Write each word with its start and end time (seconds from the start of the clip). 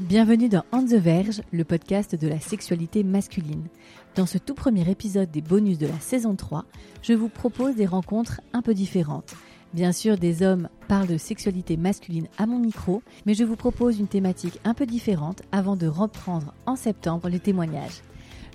Bienvenue 0.00 0.48
dans 0.48 0.64
On 0.72 0.84
the 0.84 0.94
Verge, 0.94 1.42
le 1.52 1.62
podcast 1.62 2.16
de 2.16 2.26
la 2.26 2.40
sexualité 2.40 3.04
masculine. 3.04 3.68
Dans 4.16 4.26
ce 4.26 4.36
tout 4.36 4.54
premier 4.54 4.90
épisode 4.90 5.30
des 5.30 5.42
bonus 5.42 5.78
de 5.78 5.86
la 5.86 6.00
saison 6.00 6.34
3, 6.34 6.64
je 7.02 7.12
vous 7.12 7.28
propose 7.28 7.76
des 7.76 7.86
rencontres 7.86 8.40
un 8.52 8.62
peu 8.62 8.74
différentes. 8.74 9.36
Bien 9.74 9.92
sûr, 9.92 10.18
des 10.18 10.42
hommes 10.42 10.68
parlent 10.88 11.06
de 11.06 11.18
sexualité 11.18 11.76
masculine 11.76 12.26
à 12.36 12.46
mon 12.46 12.58
micro, 12.58 13.00
mais 13.24 13.34
je 13.34 13.44
vous 13.44 13.54
propose 13.54 14.00
une 14.00 14.08
thématique 14.08 14.58
un 14.64 14.74
peu 14.74 14.86
différente 14.86 15.42
avant 15.52 15.76
de 15.76 15.86
reprendre 15.86 16.52
en 16.66 16.74
septembre 16.74 17.28
les 17.28 17.38
témoignages. 17.38 18.02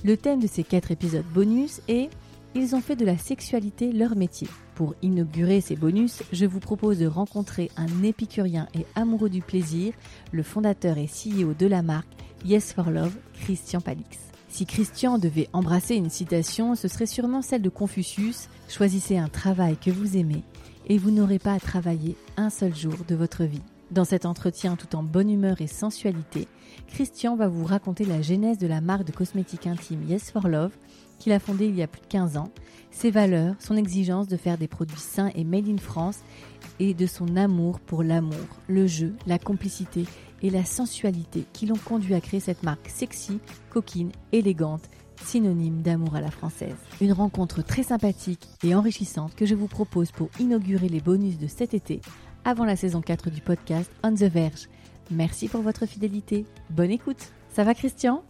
Le 0.04 0.18
thème 0.18 0.42
de 0.42 0.48
ces 0.48 0.66
quatre 0.66 0.92
épisodes 0.92 1.24
bonus 1.34 1.80
est 1.88 2.10
Ils 2.56 2.76
ont 2.76 2.82
fait 2.82 2.98
de 2.98 3.06
la 3.06 3.18
sexualité 3.18 3.94
leur 3.94 4.18
métier. 4.18 4.50
Pour 4.76 4.96
inaugurer 5.04 5.62
ces 5.62 5.76
bonus, 5.76 6.24
je 6.32 6.46
vous 6.46 6.60
propose 6.60 6.98
de 6.98 7.06
rencontrer 7.06 7.70
un 7.78 8.04
épicurien 8.04 8.68
et 8.74 8.86
amoureux 8.96 9.30
du 9.30 9.42
plaisir, 9.42 9.94
le 10.32 10.42
fondateur 10.42 10.98
et 10.98 11.08
CEO 11.08 11.54
de 11.54 11.68
la 11.68 11.84
marque 11.84 12.08
Yes 12.46 12.74
for 12.74 12.90
Love, 12.90 13.16
Christian 13.42 13.82
Palix. 13.82 14.18
Si 14.50 14.66
Christian 14.66 15.18
devait 15.18 15.50
embrasser 15.54 15.96
une 15.96 16.10
citation, 16.10 16.76
ce 16.76 16.88
serait 16.88 17.06
sûrement 17.06 17.42
celle 17.42 17.62
de 17.62 17.70
Confucius 17.70 18.50
Choisissez 18.68 19.18
un 19.18 19.30
travail 19.30 19.78
que 19.78 19.92
vous 19.92 20.18
aimez 20.18 20.44
et 20.88 20.98
vous 20.98 21.12
n'aurez 21.12 21.40
pas 21.40 21.54
à 21.54 21.60
travailler 21.60 22.16
un 22.38 22.50
seul 22.50 22.76
jour 22.76 22.98
de 23.08 23.16
votre 23.16 23.44
vie. 23.44 23.62
Dans 23.92 24.06
cet 24.06 24.26
entretien 24.26 24.76
tout 24.76 24.96
en 24.96 25.04
bonne 25.04 25.30
humeur 25.30 25.62
et 25.62 25.68
sensualité, 25.68 26.48
Christian 26.88 27.36
va 27.36 27.48
vous 27.48 27.64
raconter 27.64 28.06
la 28.06 28.22
genèse 28.24 28.58
de 28.58 28.66
la 28.66 28.82
marque 28.82 29.06
de 29.06 29.12
cosmétiques 29.12 29.68
intimes 29.68 30.04
Yes 30.08 30.32
for 30.32 30.48
Love 30.48 30.72
qu'il 31.20 31.32
a 31.32 31.40
fondée 31.40 31.68
il 31.68 31.76
y 31.76 31.84
a 31.84 31.88
plus 31.88 32.02
de 32.02 32.08
15 32.08 32.38
ans, 32.38 32.50
ses 32.92 33.12
valeurs, 33.12 33.56
son 33.60 33.76
exigence 33.76 34.28
de 34.28 34.38
faire 34.38 34.58
des 34.58 34.68
produits 34.68 35.00
sains 35.00 35.32
et 35.36 35.44
made 35.44 35.68
in 35.68 35.78
France 35.78 36.20
et 36.80 36.94
de 36.94 37.06
son 37.06 37.36
amour 37.36 37.80
pour 37.80 38.04
l'amour, 38.04 38.46
le 38.68 38.88
jeu, 38.88 39.16
la 39.28 39.40
complicité 39.40 40.06
et 40.42 40.50
la 40.50 40.66
sensualité 40.66 41.46
qui 41.54 41.66
l'ont 41.66 41.76
conduit 41.76 42.14
à 42.14 42.22
créer 42.22 42.40
cette 42.40 42.64
marque 42.64 42.90
sexy, 42.90 43.40
coquine, 43.70 44.12
élégante 44.32 44.84
synonyme 45.24 45.82
d'amour 45.82 46.16
à 46.16 46.22
la 46.22 46.32
française. 46.32 46.76
Une 47.02 47.14
rencontre 47.14 47.64
très 47.64 47.84
sympathique 47.84 48.48
et 48.64 48.76
enrichissante 48.76 49.36
que 49.36 49.46
je 49.46 49.56
vous 49.56 49.68
propose 49.68 50.12
pour 50.12 50.30
inaugurer 50.40 50.90
les 50.90 51.00
bonus 51.00 51.38
de 51.38 51.48
cet 51.48 51.74
été 51.74 52.02
avant 52.46 52.66
la 52.66 52.76
saison 52.76 53.02
4 53.02 53.30
du 53.30 53.42
podcast 53.42 53.90
On 54.04 54.14
the 54.14 54.24
Verge. 54.24 54.68
Merci 55.12 55.48
pour 55.48 55.62
votre 55.62 55.86
fidélité. 55.86 56.46
Bonne 56.70 56.92
écoute. 56.92 57.32
Ça 57.50 57.64
va 57.64 57.74
Christian? 57.74 58.24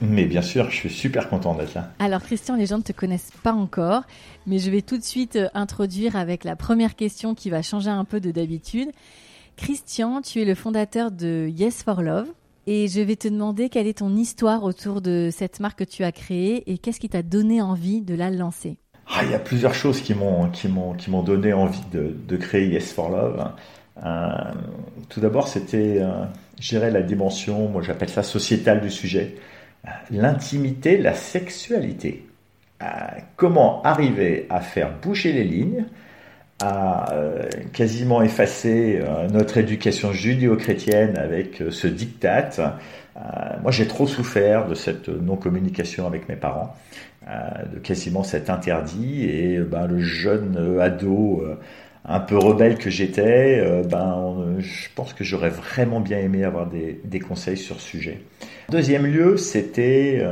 Mais 0.00 0.24
bien 0.24 0.42
sûr, 0.42 0.70
je 0.70 0.76
suis 0.76 0.90
super 0.90 1.28
content 1.28 1.54
d'être 1.54 1.74
là. 1.74 1.90
Alors 1.98 2.22
Christian, 2.22 2.56
les 2.56 2.66
gens 2.66 2.78
ne 2.78 2.82
te 2.82 2.92
connaissent 2.92 3.32
pas 3.42 3.52
encore, 3.52 4.02
mais 4.46 4.58
je 4.58 4.70
vais 4.70 4.82
tout 4.82 4.98
de 4.98 5.04
suite 5.04 5.36
euh, 5.36 5.48
introduire 5.54 6.16
avec 6.16 6.44
la 6.44 6.56
première 6.56 6.96
question 6.96 7.34
qui 7.34 7.50
va 7.50 7.62
changer 7.62 7.90
un 7.90 8.04
peu 8.04 8.20
de 8.20 8.30
d'habitude. 8.30 8.90
Christian, 9.56 10.22
tu 10.22 10.40
es 10.40 10.44
le 10.44 10.54
fondateur 10.54 11.10
de 11.10 11.48
Yes 11.48 11.82
for 11.82 12.02
Love. 12.02 12.28
Et 12.68 12.86
je 12.86 13.00
vais 13.00 13.16
te 13.16 13.26
demander 13.26 13.68
quelle 13.68 13.88
est 13.88 13.98
ton 13.98 14.14
histoire 14.14 14.62
autour 14.62 15.00
de 15.00 15.30
cette 15.32 15.58
marque 15.58 15.80
que 15.80 15.84
tu 15.84 16.04
as 16.04 16.12
créée 16.12 16.70
et 16.70 16.78
qu'est-ce 16.78 17.00
qui 17.00 17.08
t'a 17.08 17.24
donné 17.24 17.60
envie 17.60 18.02
de 18.02 18.14
la 18.14 18.30
lancer? 18.30 18.76
Ah, 19.08 19.24
Il 19.24 19.32
y 19.32 19.34
a 19.34 19.40
plusieurs 19.40 19.74
choses 19.74 20.00
qui 20.00 20.14
m'ont, 20.14 20.48
qui 20.48 20.68
m'ont, 20.68 20.94
qui 20.94 21.10
m'ont 21.10 21.24
donné 21.24 21.52
envie 21.52 21.82
de, 21.90 22.14
de, 22.28 22.36
créer 22.36 22.68
Yes 22.68 22.92
for 22.92 23.10
Love. 23.10 23.50
Euh, 24.04 24.28
tout 25.08 25.18
d'abord, 25.18 25.48
c'était, 25.48 25.98
euh, 26.00 26.24
gérer 26.60 26.90
la 26.90 27.02
dimension, 27.02 27.68
moi 27.68 27.82
j'appelle 27.82 28.08
ça 28.08 28.22
sociétale 28.22 28.80
du 28.80 28.90
sujet, 28.90 29.36
l'intimité, 30.10 30.98
la 30.98 31.14
sexualité. 31.14 32.26
Euh, 32.82 32.86
comment 33.36 33.82
arriver 33.82 34.46
à 34.50 34.60
faire 34.60 34.92
bouger 35.00 35.32
les 35.32 35.44
lignes 35.44 35.84
a 36.60 37.12
euh, 37.12 37.42
quasiment 37.72 38.22
effacé 38.22 39.00
euh, 39.00 39.28
notre 39.28 39.58
éducation 39.58 40.12
judéo-chrétienne 40.12 41.16
avec 41.16 41.62
ce 41.70 41.86
diktat. 41.86 42.78
moi, 43.62 43.70
j'ai 43.70 43.86
trop 43.86 44.06
souffert 44.06 44.66
de 44.66 44.74
cette 44.74 45.08
non-communication 45.08 46.06
avec 46.06 46.28
mes 46.28 46.36
parents, 46.36 46.74
de 47.72 47.78
quasiment 47.78 48.22
cet 48.22 48.48
interdit. 48.50 49.24
Et 49.24 49.58
ben, 49.58 49.86
le 49.86 50.00
jeune 50.00 50.78
ado 50.80 51.44
un 52.04 52.20
peu 52.20 52.36
rebelle 52.36 52.78
que 52.78 52.90
j'étais, 52.90 53.64
ben, 53.88 54.56
je 54.58 54.88
pense 54.94 55.14
que 55.14 55.22
j'aurais 55.22 55.50
vraiment 55.50 56.00
bien 56.00 56.18
aimé 56.18 56.44
avoir 56.44 56.66
des, 56.66 57.00
des, 57.04 57.20
conseils 57.20 57.56
sur 57.56 57.80
ce 57.80 57.88
sujet. 57.88 58.20
Deuxième 58.70 59.06
lieu, 59.06 59.36
c'était 59.36 60.24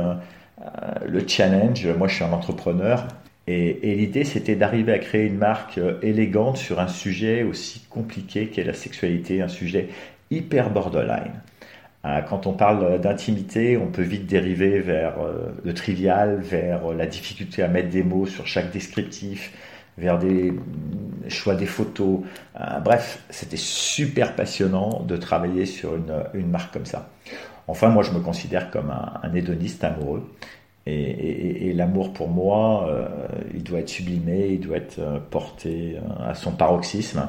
le 1.07 1.27
challenge. 1.27 1.87
Moi, 1.97 2.07
je 2.09 2.15
suis 2.15 2.23
un 2.25 2.33
entrepreneur 2.33 3.07
et, 3.47 3.95
l'idée, 3.95 4.23
c'était 4.23 4.55
d'arriver 4.55 4.93
à 4.93 4.99
créer 4.99 5.25
une 5.25 5.37
marque 5.37 5.77
euh, 5.77 5.97
élégante 6.01 6.57
sur 6.57 6.79
un 6.79 6.87
sujet 6.87 7.43
aussi 7.43 7.81
compliqué 7.89 8.47
qu'est 8.47 8.63
la 8.63 8.73
sexualité, 8.73 9.41
un 9.41 9.47
sujet 9.47 9.89
hyper 10.29 10.69
borderline. 10.69 11.41
Euh, 12.05 12.21
quand 12.21 12.47
on 12.47 12.53
parle 12.53 13.01
d'intimité, 13.01 13.77
on 13.77 13.87
peut 13.87 14.03
vite 14.03 14.27
dériver 14.27 14.79
vers 14.79 15.19
euh, 15.19 15.49
le 15.63 15.73
trivial, 15.73 16.39
vers 16.41 16.93
la 16.93 17.07
difficulté 17.07 17.63
à 17.63 17.67
mettre 17.67 17.89
des 17.89 18.03
mots 18.03 18.27
sur 18.27 18.45
chaque 18.47 18.71
descriptif, 18.71 19.51
vers 19.97 20.19
des 20.19 20.53
choix 21.27 21.55
des 21.55 21.65
photos. 21.65 22.19
bref, 22.83 23.23
c'était 23.29 23.57
super 23.57 24.35
passionnant 24.35 25.03
de 25.03 25.17
travailler 25.17 25.65
sur 25.65 25.95
une, 25.95 26.47
marque 26.47 26.73
comme 26.73 26.85
ça. 26.85 27.09
Enfin, 27.67 27.89
moi, 27.89 28.03
je 28.03 28.11
me 28.11 28.19
considère 28.19 28.71
comme 28.71 28.91
un 28.91 29.33
hédoniste 29.33 29.83
amoureux. 29.83 30.23
Et, 30.87 31.73
l'amour 31.73 32.11
pour 32.13 32.27
moi, 32.27 32.87
euh, 32.89 33.07
il 33.53 33.63
doit 33.63 33.79
être 33.79 33.89
sublimé, 33.89 34.49
il 34.53 34.59
doit 34.59 34.77
être 34.77 34.99
euh, 34.99 35.19
porté 35.19 35.95
euh, 35.97 36.29
à 36.29 36.33
son 36.33 36.51
paroxysme. 36.51 37.27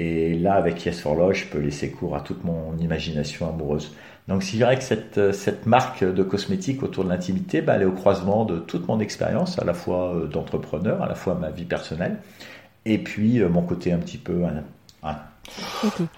Et 0.00 0.34
là, 0.34 0.54
avec 0.54 0.84
Yes 0.84 1.00
for 1.00 1.14
Love, 1.14 1.34
je 1.34 1.46
peux 1.46 1.58
laisser 1.58 1.90
cours 1.90 2.16
à 2.16 2.20
toute 2.20 2.44
mon 2.44 2.76
imagination 2.78 3.48
amoureuse. 3.48 3.94
Donc, 4.28 4.42
je 4.42 4.50
dirais 4.52 4.76
que 4.76 4.84
cette, 4.84 5.32
cette 5.32 5.66
marque 5.66 6.04
de 6.04 6.22
cosmétiques 6.22 6.82
autour 6.82 7.04
de 7.04 7.08
l'intimité, 7.08 7.60
bah, 7.60 7.74
elle 7.76 7.82
est 7.82 7.86
au 7.86 7.92
croisement 7.92 8.44
de 8.44 8.58
toute 8.58 8.86
mon 8.88 9.00
expérience, 9.00 9.58
à 9.58 9.64
la 9.64 9.74
fois 9.74 10.14
d'entrepreneur, 10.32 11.02
à 11.02 11.08
la 11.08 11.14
fois 11.14 11.34
ma 11.34 11.50
vie 11.50 11.64
personnelle, 11.64 12.16
et 12.86 12.98
puis 12.98 13.40
mon 13.40 13.62
côté 13.62 13.92
un 13.92 13.98
petit 13.98 14.18
peu 14.18 14.44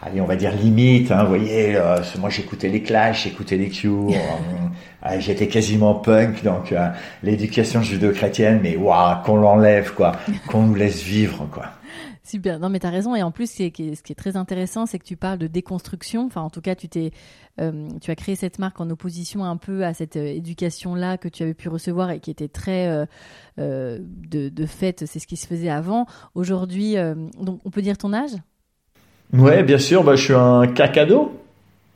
Allez, 0.03 0.21
on 0.21 0.27
va 0.27 0.37
dire 0.37 0.53
limite, 0.55 1.11
hein, 1.11 1.23
vous 1.23 1.29
voyez, 1.29 1.77
euh, 1.77 1.99
moi 2.19 2.29
j'écoutais 2.29 2.69
les 2.69 2.83
Clash, 2.83 3.25
j'écoutais 3.25 3.57
les 3.57 3.69
Cure, 3.69 4.09
euh, 4.11 5.07
euh, 5.07 5.21
j'étais 5.21 5.47
quasiment 5.47 5.95
punk, 5.95 6.43
donc 6.43 6.75
l'éducation 7.23 7.83
judéo-chrétienne, 7.83 8.61
mais 8.63 8.77
waouh, 8.77 9.23
qu'on 9.25 9.37
l'enlève, 9.37 9.95
quoi, 9.95 10.13
qu'on 10.49 10.63
nous 10.63 10.75
laisse 10.75 11.03
vivre, 11.03 11.49
quoi. 11.51 11.67
Super, 12.33 12.59
non 12.59 12.71
mais 12.71 12.79
tu 12.79 12.87
as 12.87 12.91
raison, 12.91 13.15
et 13.15 13.23
en 13.23 13.31
plus 13.31 13.51
ce 13.51 13.69
qui 13.69 13.91
est, 13.91 14.15
très 14.15 14.39
intéressant, 14.39 14.87
c'est 14.87 14.99
que 14.99 15.05
tu 15.05 15.19
parles 15.19 15.37
de 15.37 15.49
déconstruction, 15.49 16.25
enfin 16.25 16.41
en 16.41 16.49
tout 16.49 16.63
cas 16.63 16.75
tu, 16.75 16.89
t'es, 16.89 17.11
tu 17.59 18.11
as 18.11 18.15
créé 18.15 18.37
cette 18.37 18.59
marque 18.59 18.81
en 18.81 18.89
opposition 18.89 19.45
un 19.45 19.59
peu 19.59 19.85
à 19.85 19.93
cette 19.93 20.17
éducation-là 20.17 21.19
que 21.19 21.29
tu 21.29 21.43
avais 21.43 21.53
pu 21.53 21.69
recevoir 21.69 22.11
et 22.11 22.21
qui 22.21 22.31
était 22.31 22.49
très 22.49 23.07
de, 23.59 24.01
de 24.49 24.67
fait, 24.67 25.05
c'est 25.07 25.19
ce 25.19 25.27
qui 25.27 25.37
se 25.37 25.47
faisait 25.47 25.69
avant. 25.69 26.07
Aujourd'hui, 26.35 26.95
donc 27.39 27.61
on 27.67 27.71
peut 27.71 27.83
dire 27.83 27.99
ton 27.99 28.15
âge? 28.15 28.33
Ouais, 29.35 29.63
bien 29.63 29.77
sûr, 29.77 30.03
bah, 30.03 30.17
je 30.17 30.25
suis 30.25 30.35
un 30.35 30.67
cacado. 30.69 31.39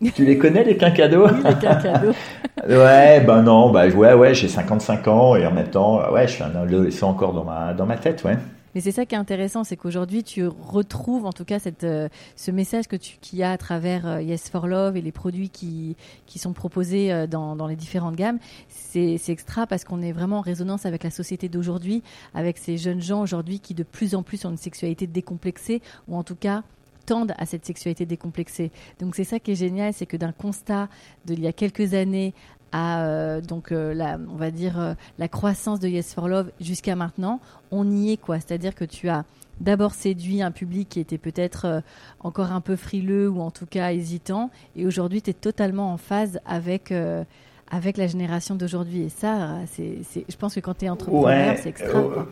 Tu 0.15 0.27
les 0.27 0.37
connais, 0.37 0.65
les 0.65 0.77
quincados 0.77 1.31
Oui, 1.31 1.39
les 1.43 1.55
quincados. 1.55 2.15
ouais, 2.69 3.21
ben 3.21 3.43
non, 3.43 3.71
bah, 3.71 3.89
ouais, 3.89 4.13
ouais, 4.13 4.35
j'ai 4.35 4.49
55 4.49 5.09
ans 5.09 5.37
et 5.37 5.47
en 5.47 5.53
même 5.53 5.71
temps, 5.71 6.13
ouais, 6.13 6.29
je 6.29 6.35
suis 6.35 6.43
un 6.43 6.55
adolescent 6.55 7.09
encore 7.09 7.33
dans 7.33 7.45
ma, 7.45 7.73
dans 7.73 7.87
ma 7.87 7.97
tête, 7.97 8.23
ouais. 8.25 8.37
Mais 8.77 8.83
c'est 8.83 8.93
ça 8.93 9.07
qui 9.07 9.15
est 9.15 9.19
intéressant, 9.19 9.65
c'est 9.65 9.79
qu'aujourd'hui 9.79 10.23
tu 10.23 10.47
retrouves 10.47 11.25
en 11.25 11.33
tout 11.33 11.47
cas 11.47 11.57
euh, 11.83 12.11
ce 12.37 12.51
message 12.51 12.89
que 12.89 12.97
qu'il 12.97 13.39
y 13.39 13.43
a 13.43 13.51
à 13.51 13.57
travers 13.57 14.07
euh, 14.07 14.21
Yes 14.21 14.51
for 14.51 14.67
Love 14.67 14.99
et 14.99 15.01
les 15.01 15.13
produits 15.13 15.49
qui, 15.49 15.97
sont 16.37 16.53
proposés 16.53 17.11
euh, 17.11 17.27
dans, 17.27 17.57
dans 17.57 17.69
les 17.69 17.75
différentes 17.75 18.17
gammes. 18.17 18.39
C'est 18.69 19.19
extra 19.29 19.67
parce 19.67 19.85
qu'on 19.85 20.03
est 20.03 20.13
vraiment 20.13 20.41
en 20.41 20.43
résonance 20.43 20.85
avec 20.85 21.05
la 21.05 21.11
société 21.11 21.49
d'aujourd'hui, 21.49 22.03
avec 22.35 22.59
ces 22.59 22.77
jeunes 22.77 23.01
gens 23.01 23.23
aujourd'hui 23.23 23.61
qui 23.61 23.73
de 23.73 23.83
plus 23.83 24.15
en 24.15 24.23
plus 24.23 24.45
ont 24.45 24.51
une 24.51 24.59
sexualité 24.59 25.07
décomplexée 25.07 25.81
ou 26.07 26.15
en 26.15 26.23
tout 26.23 26.37
cas 26.37 26.63
tendent 27.07 27.33
à 27.39 27.47
cette 27.47 27.65
sexualité 27.65 28.05
décomplexée. 28.05 28.71
Donc 29.01 29.15
c'est 29.15 29.25
ça 29.25 29.39
qui 29.39 29.53
est 29.53 29.57
génial, 29.57 29.95
c'est 29.95 30.07
que 30.07 30.19
d'un 30.19 30.33
constat 30.33 30.89
d'il 31.25 31.41
y 31.41 31.47
a 31.47 31.53
quelques 31.53 31.95
années 31.95 32.35
à 32.73 33.41
donc 33.41 33.71
la, 33.71 34.19
on 34.31 34.37
va 34.37 34.51
dire 34.51 34.97
la 35.19 35.29
croissance 35.29 35.81
de 35.81 35.89
Yes 35.89 36.15
for 36.15 36.29
Love 36.29 36.51
jusqu'à 36.61 36.97
maintenant, 36.97 37.41
on 37.71 37.91
y 37.91 38.13
est 38.13 38.17
quoi. 38.17 38.37
C'est-à-dire 38.37 38.75
que 38.75 38.85
tu 38.85 39.09
as 39.09 39.25
d'abord 39.61 39.95
séduit 39.95 40.43
un 40.43 40.51
public 40.51 40.89
qui 40.89 41.01
était 41.01 41.19
peut-être 41.19 41.83
encore 42.21 42.53
un 42.53 42.61
peu 42.61 42.77
frileux 42.77 43.29
ou 43.29 43.41
en 43.41 43.51
tout 43.51 43.67
cas 43.67 43.93
hésitant, 43.93 44.51
et 44.75 44.87
aujourd'hui 44.87 45.23
tu 45.23 45.31
es 45.31 45.35
totalement 45.35 45.93
en 45.93 45.97
phase 45.97 46.41
avec 46.45 46.93
avec 47.71 47.97
la 47.97 48.07
génération 48.07 48.55
d'aujourd'hui. 48.55 49.03
Et 49.03 49.09
ça, 49.09 49.59
c'est, 49.67 50.01
je 50.29 50.37
pense 50.37 50.55
que 50.55 50.61
quand 50.61 50.75
tu 50.75 50.85
es 50.85 50.89
entrepreneur, 50.89 51.57
c'est 51.59 51.69
extra. 51.71 52.27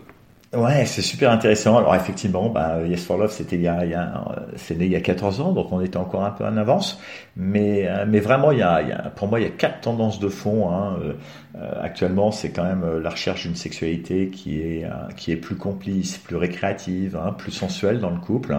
Ouais, 0.56 0.86
c'est 0.86 1.02
super 1.02 1.30
intéressant. 1.30 1.78
Alors 1.78 1.94
effectivement, 1.94 2.48
bah, 2.48 2.82
Yes 2.86 3.04
for 3.04 3.16
Love, 3.18 3.32
c'était 3.32 3.56
il 3.56 3.62
y 3.62 3.68
a, 3.68 3.84
il 3.84 3.90
y 3.90 3.94
a 3.94 4.24
c'est 4.56 4.76
né 4.76 4.84
il 4.84 4.92
y 4.92 4.96
a 4.96 5.00
14 5.00 5.40
ans, 5.40 5.52
donc 5.52 5.72
on 5.72 5.80
était 5.80 5.96
encore 5.96 6.24
un 6.24 6.30
peu 6.30 6.44
en 6.44 6.56
avance. 6.56 7.00
Mais, 7.36 7.88
euh, 7.88 8.04
mais 8.06 8.20
vraiment, 8.20 8.52
il 8.52 8.58
y, 8.58 8.62
a, 8.62 8.82
il 8.82 8.88
y 8.88 8.92
a, 8.92 9.10
pour 9.10 9.28
moi, 9.28 9.40
il 9.40 9.44
y 9.44 9.46
a 9.46 9.50
quatre 9.50 9.80
tendances 9.80 10.20
de 10.20 10.28
fond. 10.28 10.70
Hein. 10.70 10.96
Euh, 11.02 11.12
euh, 11.56 11.72
actuellement, 11.82 12.30
c'est 12.30 12.50
quand 12.50 12.64
même 12.64 12.98
la 12.98 13.10
recherche 13.10 13.42
d'une 13.46 13.56
sexualité 13.56 14.28
qui 14.28 14.60
est, 14.60 14.86
qui 15.16 15.32
est 15.32 15.36
plus 15.36 15.56
complice, 15.56 16.18
plus 16.18 16.36
récréative, 16.36 17.16
hein, 17.16 17.32
plus 17.36 17.52
sensuelle 17.52 18.00
dans 18.00 18.10
le 18.10 18.20
couple. 18.20 18.56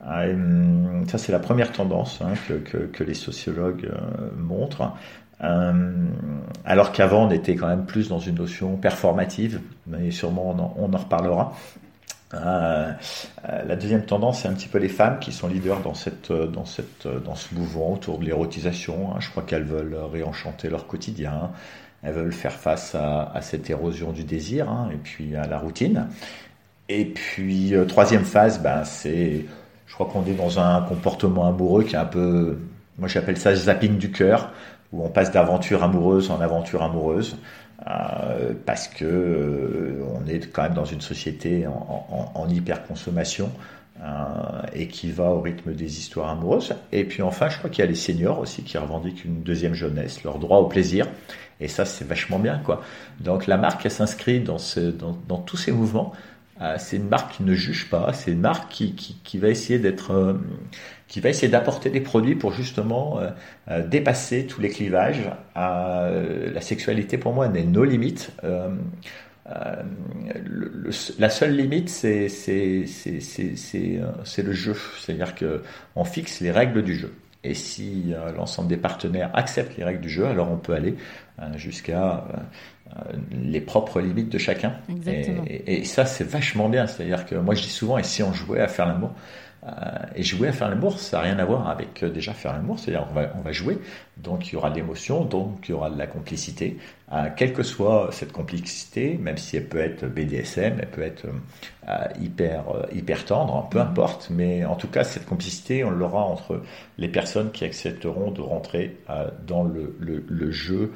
Ça, 0.00 1.18
c'est 1.18 1.30
la 1.30 1.38
première 1.38 1.70
tendance 1.70 2.20
hein, 2.22 2.34
que, 2.48 2.54
que, 2.54 2.78
que, 2.78 3.04
les 3.04 3.14
sociologues 3.14 3.88
montrent. 4.36 4.92
Euh, 5.42 6.08
alors 6.64 6.92
qu'avant, 6.92 7.26
on 7.26 7.30
était 7.30 7.56
quand 7.56 7.66
même 7.66 7.84
plus 7.84 8.08
dans 8.08 8.18
une 8.18 8.36
notion 8.36 8.76
performative, 8.76 9.60
mais 9.86 10.10
sûrement 10.10 10.54
on 10.76 10.94
en, 10.94 10.98
reparlera. 10.98 11.52
Euh, 12.34 12.90
euh, 13.48 13.64
la 13.64 13.76
deuxième 13.76 14.04
tendance, 14.04 14.42
c'est 14.42 14.48
un 14.48 14.54
petit 14.54 14.68
peu 14.68 14.78
les 14.78 14.88
femmes 14.88 15.18
qui 15.18 15.32
sont 15.32 15.48
leaders 15.48 15.80
dans, 15.80 15.94
cette, 15.94 16.32
dans, 16.32 16.64
cette, 16.64 17.06
dans 17.06 17.34
ce 17.34 17.54
mouvement 17.54 17.92
autour 17.92 18.18
de 18.18 18.24
l'érotisation. 18.24 19.12
Hein. 19.12 19.16
Je 19.20 19.30
crois 19.30 19.42
qu'elles 19.42 19.64
veulent 19.64 19.98
réenchanter 20.10 20.70
leur 20.70 20.86
quotidien, 20.86 21.50
elles 22.02 22.14
veulent 22.14 22.32
faire 22.32 22.54
face 22.54 22.94
à, 22.94 23.38
cette 23.42 23.68
érosion 23.68 24.12
du 24.12 24.24
désir 24.24 24.70
hein, 24.70 24.88
et 24.92 24.96
puis 24.96 25.36
à 25.36 25.46
la 25.46 25.58
routine. 25.58 26.08
Et 26.88 27.04
puis, 27.06 27.74
troisième 27.88 28.24
phase, 28.24 28.62
ben, 28.62 28.84
c'est, 28.84 29.44
je 29.86 29.94
crois 29.94 30.06
qu'on 30.06 30.24
est 30.24 30.34
dans 30.34 30.58
un 30.58 30.82
comportement 30.82 31.46
amoureux 31.46 31.84
qui 31.84 31.94
est 31.94 31.98
un 31.98 32.04
peu, 32.04 32.58
moi 32.98 33.08
j'appelle 33.08 33.36
ça 33.36 33.54
zapping 33.54 33.98
du 33.98 34.10
cœur 34.10 34.50
où 34.92 35.04
on 35.04 35.08
passe 35.08 35.30
d'aventure 35.32 35.82
amoureuse 35.82 36.30
en 36.30 36.40
aventure 36.40 36.82
amoureuse. 36.82 37.36
Euh, 37.88 38.52
parce 38.64 38.86
que 38.86 39.04
euh, 39.04 40.04
on 40.14 40.28
est 40.28 40.52
quand 40.52 40.62
même 40.62 40.74
dans 40.74 40.84
une 40.84 41.00
société 41.00 41.66
en, 41.66 42.30
en, 42.32 42.48
hyper 42.48 42.86
consommation 42.86 43.50
euh, 44.00 44.62
et 44.72 44.86
qui 44.86 45.10
va 45.10 45.30
au 45.30 45.40
rythme 45.40 45.72
des 45.72 45.98
histoires 45.98 46.30
amoureuses. 46.30 46.74
Et 46.92 47.02
puis 47.04 47.22
enfin, 47.22 47.48
je 47.48 47.58
crois 47.58 47.70
qu'il 47.70 47.84
y 47.84 47.88
a 47.88 47.90
les 47.90 47.96
seniors 47.96 48.38
aussi 48.38 48.62
qui 48.62 48.78
revendiquent 48.78 49.24
une 49.24 49.42
deuxième 49.42 49.74
jeunesse, 49.74 50.22
leur 50.22 50.38
droit 50.38 50.58
au 50.58 50.66
plaisir. 50.66 51.08
Et 51.60 51.68
ça, 51.68 51.84
c'est 51.84 52.04
vachement 52.06 52.38
bien, 52.38 52.58
quoi. 52.58 52.82
Donc 53.20 53.46
la 53.46 53.56
marque, 53.56 53.88
s'inscrit 53.90 54.40
dans, 54.40 54.58
tous 55.38 55.56
ces 55.56 55.72
mouvements. 55.72 56.12
C'est 56.78 56.96
une 56.96 57.08
marque 57.08 57.36
qui 57.36 57.42
ne 57.42 57.54
juge 57.54 57.90
pas. 57.90 58.12
C'est 58.12 58.30
une 58.30 58.40
marque 58.40 58.70
qui, 58.70 58.94
qui, 58.94 59.38
va 59.38 59.48
essayer 59.48 59.78
d'être 59.78 60.38
qui 61.12 61.20
va 61.20 61.28
essayer 61.28 61.48
d'apporter 61.48 61.90
des 61.90 62.00
produits 62.00 62.36
pour 62.36 62.54
justement 62.54 63.20
euh, 63.20 63.28
euh, 63.68 63.86
dépasser 63.86 64.46
tous 64.46 64.62
les 64.62 64.70
clivages. 64.70 65.30
Euh, 65.58 66.50
la 66.50 66.62
sexualité 66.62 67.18
pour 67.18 67.34
moi 67.34 67.48
n'est 67.48 67.64
nos 67.64 67.84
limites. 67.84 68.32
la 71.18 71.28
seule 71.28 71.54
limite, 71.54 71.90
c'est 71.90 72.28
le 74.38 74.52
jeu. 74.52 74.74
C'est-à-dire 74.98 75.34
qu'on 75.34 76.04
fixe 76.04 76.40
les 76.40 76.50
règles 76.50 76.82
du 76.82 76.94
jeu. 76.96 77.12
Et 77.44 77.52
si 77.52 78.14
l'ensemble 78.34 78.68
des 78.68 78.78
partenaires 78.78 79.30
acceptent 79.34 79.76
les 79.76 79.84
règles 79.84 80.00
du 80.00 80.08
jeu, 80.08 80.24
alors 80.24 80.50
on 80.50 80.56
peut 80.56 80.72
aller 80.72 80.94
jusqu'à 81.56 82.24
les 83.30 83.60
propres 83.60 84.00
limites 84.00 84.28
de 84.28 84.38
chacun. 84.38 84.74
Et, 85.06 85.80
et, 85.80 85.84
ça, 85.84 86.04
c'est 86.04 86.24
vachement 86.24 86.68
bien. 86.68 86.86
C'est-à-dire 86.86 87.26
que 87.26 87.34
moi, 87.34 87.54
je 87.54 87.62
dis 87.62 87.70
souvent, 87.70 87.98
et 87.98 88.02
si 88.02 88.22
on 88.22 88.32
jouait 88.32 88.60
à 88.60 88.68
faire 88.68 88.86
l'amour, 88.86 89.12
euh, 89.64 89.70
et 90.16 90.24
jouer 90.24 90.48
à 90.48 90.52
faire 90.52 90.68
l'amour, 90.68 90.98
ça 90.98 91.18
n'a 91.18 91.22
rien 91.22 91.38
à 91.38 91.44
voir 91.44 91.68
avec 91.68 92.02
euh, 92.02 92.10
déjà 92.10 92.32
faire 92.32 92.52
l'amour, 92.52 92.80
c'est-à-dire 92.80 93.06
on 93.08 93.14
va, 93.14 93.32
on 93.38 93.42
va 93.42 93.52
jouer, 93.52 93.78
donc 94.16 94.48
il 94.48 94.54
y 94.54 94.56
aura 94.56 94.70
de 94.70 94.74
l'émotion, 94.74 95.24
donc 95.24 95.68
il 95.68 95.70
y 95.70 95.74
aura 95.74 95.88
de 95.88 95.96
la 95.96 96.08
complicité, 96.08 96.78
euh, 97.12 97.28
quelle 97.36 97.52
que 97.52 97.62
soit 97.62 98.08
cette 98.10 98.32
complicité, 98.32 99.16
même 99.22 99.36
si 99.36 99.56
elle 99.56 99.68
peut 99.68 99.78
être 99.78 100.04
BDSM, 100.04 100.78
elle 100.80 100.90
peut 100.90 101.02
être 101.02 101.26
hyper, 102.20 102.64
hyper 102.92 103.24
tendre, 103.24 103.68
peu 103.70 103.78
mm-hmm. 103.78 103.82
importe, 103.82 104.30
mais 104.30 104.64
en 104.64 104.74
tout 104.74 104.88
cas 104.88 105.04
cette 105.04 105.26
complicité, 105.26 105.84
on 105.84 105.90
l'aura 105.90 106.24
entre 106.24 106.60
les 106.98 107.08
personnes 107.08 107.52
qui 107.52 107.64
accepteront 107.64 108.32
de 108.32 108.40
rentrer 108.40 108.98
dans 109.46 109.62
le, 109.62 109.96
le, 110.00 110.24
le 110.28 110.50
jeu 110.50 110.92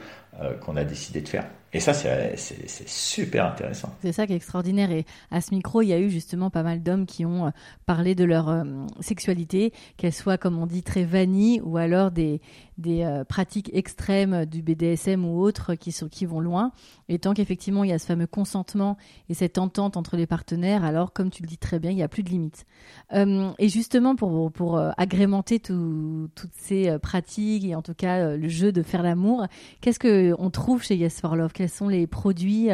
qu'on 0.60 0.76
a 0.76 0.84
décidé 0.84 1.20
de 1.20 1.28
faire. 1.28 1.44
Et 1.73 1.81
ça, 1.81 1.93
c'est 1.93 2.89
super 2.89 3.47
intéressant. 3.47 3.93
C'est 4.01 4.13
ça 4.13 4.27
qui 4.27 4.33
est 4.33 4.37
extraordinaire. 4.37 4.91
Et 4.93 5.05
à 5.31 5.41
ce 5.41 5.53
micro, 5.55 5.83
il 5.83 5.89
y 5.89 5.93
a 5.93 5.99
eu 5.99 6.09
justement 6.09 6.49
pas 6.49 6.63
mal 6.63 6.83
d'hommes 6.83 7.07
qui 7.07 7.27
ont 7.27 7.47
euh, 7.47 7.51
parlé 7.87 8.15
de 8.15 8.25
leur 8.25 8.49
euh, 8.49 8.65
sexualité, 9.01 9.73
qu'elle 9.97 10.13
soit, 10.13 10.39
comme 10.39 10.59
on 10.59 10.67
dit, 10.67 10.83
très 10.83 11.05
vanille 11.05 11.61
ou 11.63 11.77
alors 11.77 12.13
des, 12.13 12.41
euh, 12.87 13.25
pratiques 13.25 13.71
extrêmes 13.75 14.47
du 14.47 14.63
BDSM 14.63 15.25
ou 15.25 15.41
autres 15.41 15.75
qui, 15.75 16.25
vont 16.25 16.41
loin. 16.41 16.71
Et 17.09 17.19
tant 17.19 17.35
qu'effectivement 17.35 17.85
il 17.85 17.91
y 17.91 17.93
a 17.93 17.99
ce 17.99 18.07
fameux 18.07 18.27
consentement 18.27 18.97
et 19.29 19.35
cette 19.35 19.59
entente 19.59 19.97
entre 19.97 20.17
les 20.17 20.27
partenaires, 20.27 20.85
alors 20.85 21.13
comme 21.13 21.31
tu 21.31 21.43
le 21.43 21.49
dis 21.49 21.59
très 21.59 21.79
bien, 21.79 21.91
il 21.91 21.97
n'y 21.97 22.03
a 22.03 22.09
plus 22.09 22.23
de 22.23 22.29
limites. 22.29 22.65
Euh, 23.13 23.51
et 23.59 23.69
justement 23.69 24.15
pour, 24.15 24.79
agrémenter 24.97 25.59
toutes 25.59 26.53
ces 26.59 26.99
pratiques 26.99 27.65
et 27.65 27.75
en 27.75 27.83
tout 27.83 27.95
cas 27.95 28.37
le 28.37 28.49
jeu 28.49 28.73
de 28.73 28.83
faire 28.83 29.03
l'amour, 29.03 29.47
qu'est-ce 29.81 29.99
qu'on 29.99 30.51
trouve 30.51 30.83
chez 30.83 30.97
Yes 30.97 31.21
for 31.21 31.37
Love? 31.37 31.53
Quels 31.56 31.70
sont 31.70 31.88
les 31.88 32.06
produits 32.06 32.69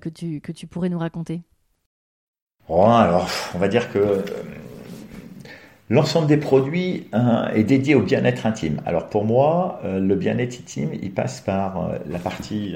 que, 0.00 0.08
tu, 0.08 0.40
que 0.40 0.50
tu 0.50 0.66
pourrais 0.66 0.88
nous 0.88 0.98
raconter? 0.98 1.42
Alors, 2.70 3.28
on 3.54 3.58
va 3.58 3.68
dire 3.68 3.92
que 3.92 4.24
L'ensemble 5.90 6.26
des 6.26 6.38
produits 6.38 7.08
hein, 7.12 7.50
est 7.54 7.64
dédié 7.64 7.94
au 7.94 8.00
bien-être 8.00 8.46
intime. 8.46 8.80
Alors 8.86 9.08
pour 9.08 9.26
moi, 9.26 9.80
euh, 9.84 10.00
le 10.00 10.14
bien-être 10.14 10.58
intime, 10.58 10.90
il 10.94 11.12
passe 11.12 11.42
par 11.42 11.78
euh, 11.78 11.98
la 12.08 12.18
partie 12.18 12.74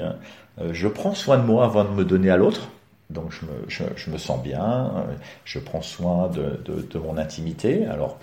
euh, 0.59 0.73
je 0.73 0.87
prends 0.87 1.15
soin 1.15 1.37
de 1.37 1.43
moi 1.43 1.65
avant 1.65 1.85
de 1.85 1.89
me 1.89 2.05
donner 2.05 2.29
à 2.29 2.37
l'autre. 2.37 2.69
Donc 3.09 3.31
je 3.31 3.45
me, 3.45 3.87
je, 3.97 4.11
me, 4.11 4.17
sens 4.19 4.41
bien, 4.43 5.07
je 5.43 5.57
prends 5.57 5.81
soin 5.81 6.27
de, 6.27 6.61
de, 6.63 6.81
de, 6.81 6.99
mon 6.99 7.17
intimité. 7.17 7.87
Alors 7.87 8.19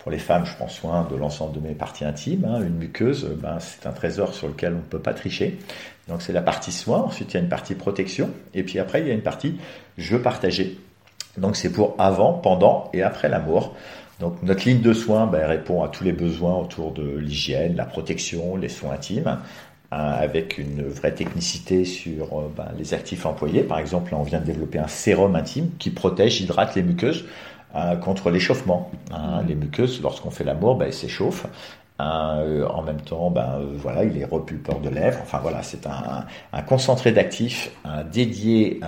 pour 0.00 0.10
les 0.10 0.18
femmes, 0.18 0.44
je 0.44 0.56
prends 0.56 0.68
soin 0.68 1.06
de 1.08 1.14
l'ensemble 1.14 1.54
de 1.54 1.60
mes 1.60 1.74
parties 1.74 2.04
intimes. 2.04 2.44
Hein. 2.44 2.60
Une 2.60 2.74
muqueuse, 2.74 3.28
ben, 3.40 3.60
c'est 3.60 3.86
un 3.86 3.92
trésor 3.92 4.34
sur 4.34 4.48
lequel 4.48 4.72
on 4.72 4.78
ne 4.78 4.82
peut 4.82 4.98
pas 4.98 5.14
tricher. 5.14 5.60
Donc 6.08 6.20
c'est 6.20 6.32
la 6.32 6.42
partie 6.42 6.72
soin. 6.72 6.98
Ensuite 6.98 7.32
il 7.32 7.34
y 7.34 7.40
a 7.40 7.42
une 7.42 7.48
partie 7.48 7.76
protection. 7.76 8.28
Et 8.54 8.64
puis 8.64 8.80
après 8.80 9.02
il 9.02 9.06
y 9.06 9.10
a 9.12 9.14
une 9.14 9.22
partie 9.22 9.56
je 9.98 10.16
partager. 10.16 10.78
Donc 11.38 11.54
c'est 11.54 11.70
pour 11.70 11.94
avant, 11.98 12.32
pendant 12.32 12.90
et 12.92 13.02
après 13.02 13.28
l'amour. 13.28 13.74
Donc 14.20 14.42
notre 14.42 14.66
ligne 14.66 14.80
de 14.80 14.92
soins 14.92 15.26
ben, 15.26 15.46
répond 15.46 15.82
à 15.82 15.88
tous 15.88 16.04
les 16.04 16.12
besoins 16.12 16.56
autour 16.56 16.92
de 16.92 17.18
l'hygiène, 17.18 17.74
la 17.76 17.84
protection, 17.84 18.56
les 18.56 18.68
soins 18.68 18.92
intimes, 18.92 19.38
avec 19.94 20.58
une 20.58 20.82
vraie 20.82 21.14
technicité 21.14 21.84
sur 21.84 22.38
euh, 22.38 22.52
ben, 22.56 22.68
les 22.78 22.94
actifs 22.94 23.26
employés. 23.26 23.62
Par 23.62 23.78
exemple, 23.78 24.14
on 24.14 24.22
vient 24.22 24.40
de 24.40 24.44
développer 24.44 24.78
un 24.78 24.88
sérum 24.88 25.36
intime 25.36 25.70
qui 25.78 25.90
protège, 25.90 26.40
hydrate 26.40 26.74
les 26.74 26.82
muqueuses 26.82 27.24
euh, 27.76 27.96
contre 27.96 28.30
l'échauffement. 28.30 28.90
Hein. 29.12 29.42
Les 29.46 29.54
muqueuses, 29.54 30.02
lorsqu'on 30.02 30.30
fait 30.30 30.44
l'amour, 30.44 30.76
ben, 30.76 30.86
elles 30.86 30.92
s'échauffent. 30.92 31.46
Euh, 32.00 32.66
en 32.66 32.82
même 32.82 33.00
temps, 33.00 33.30
ben, 33.30 33.60
voilà, 33.76 34.04
il 34.04 34.18
est 34.18 34.24
repulpeur 34.24 34.80
de 34.80 34.88
lèvres. 34.88 35.20
Enfin 35.22 35.38
voilà, 35.40 35.62
c'est 35.62 35.86
un, 35.86 36.24
un, 36.52 36.62
concentré 36.62 37.12
d'actifs 37.12 37.70
dédié 38.12 38.80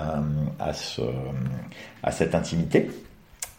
à, 0.59 0.73
ce, 0.73 1.03
à 2.03 2.11
cette 2.11 2.35
intimité. 2.35 2.91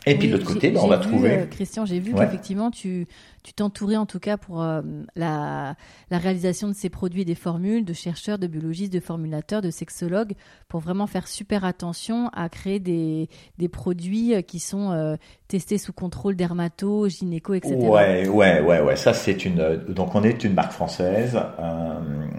Et 0.07 0.15
puis 0.15 0.29
de 0.29 0.33
l'autre 0.33 0.45
côté, 0.45 0.71
ben, 0.71 0.79
on 0.81 0.87
va 0.87 0.97
trouver. 0.97 1.31
Euh, 1.31 1.45
Christian, 1.45 1.85
j'ai 1.85 1.99
vu 1.99 2.13
qu'effectivement, 2.13 2.71
tu 2.71 3.07
tu 3.43 3.53
t'entourais 3.53 3.95
en 3.95 4.05
tout 4.05 4.19
cas 4.19 4.37
pour 4.37 4.61
euh, 4.61 4.81
la, 5.15 5.75
la, 6.11 6.17
réalisation 6.17 6.67
de 6.67 6.73
ces 6.73 6.89
produits 6.89 7.21
et 7.21 7.25
des 7.25 7.35
formules 7.35 7.85
de 7.85 7.93
chercheurs, 7.93 8.37
de 8.37 8.47
biologistes, 8.47 8.91
de 8.91 8.99
formulateurs, 8.99 9.61
de 9.61 9.71
sexologues, 9.71 10.33
pour 10.67 10.79
vraiment 10.79 11.07
faire 11.07 11.27
super 11.27 11.63
attention 11.63 12.29
à 12.33 12.49
créer 12.49 12.79
des, 12.79 13.29
des 13.57 13.69
produits 13.69 14.35
euh, 14.35 14.41
qui 14.41 14.59
sont 14.59 15.17
testés 15.47 15.77
sous 15.77 15.93
contrôle 15.93 16.35
dermato, 16.35 17.07
gynéco, 17.07 17.53
etc. 17.53 17.75
Ouais, 17.75 18.27
ouais, 18.27 18.61
ouais, 18.61 18.81
ouais. 18.81 18.95
Ça, 18.95 19.13
c'est 19.13 19.45
une. 19.45 19.77
Donc, 19.89 20.15
on 20.15 20.23
est 20.23 20.43
une 20.43 20.53
marque 20.53 20.71
française. 20.71 21.37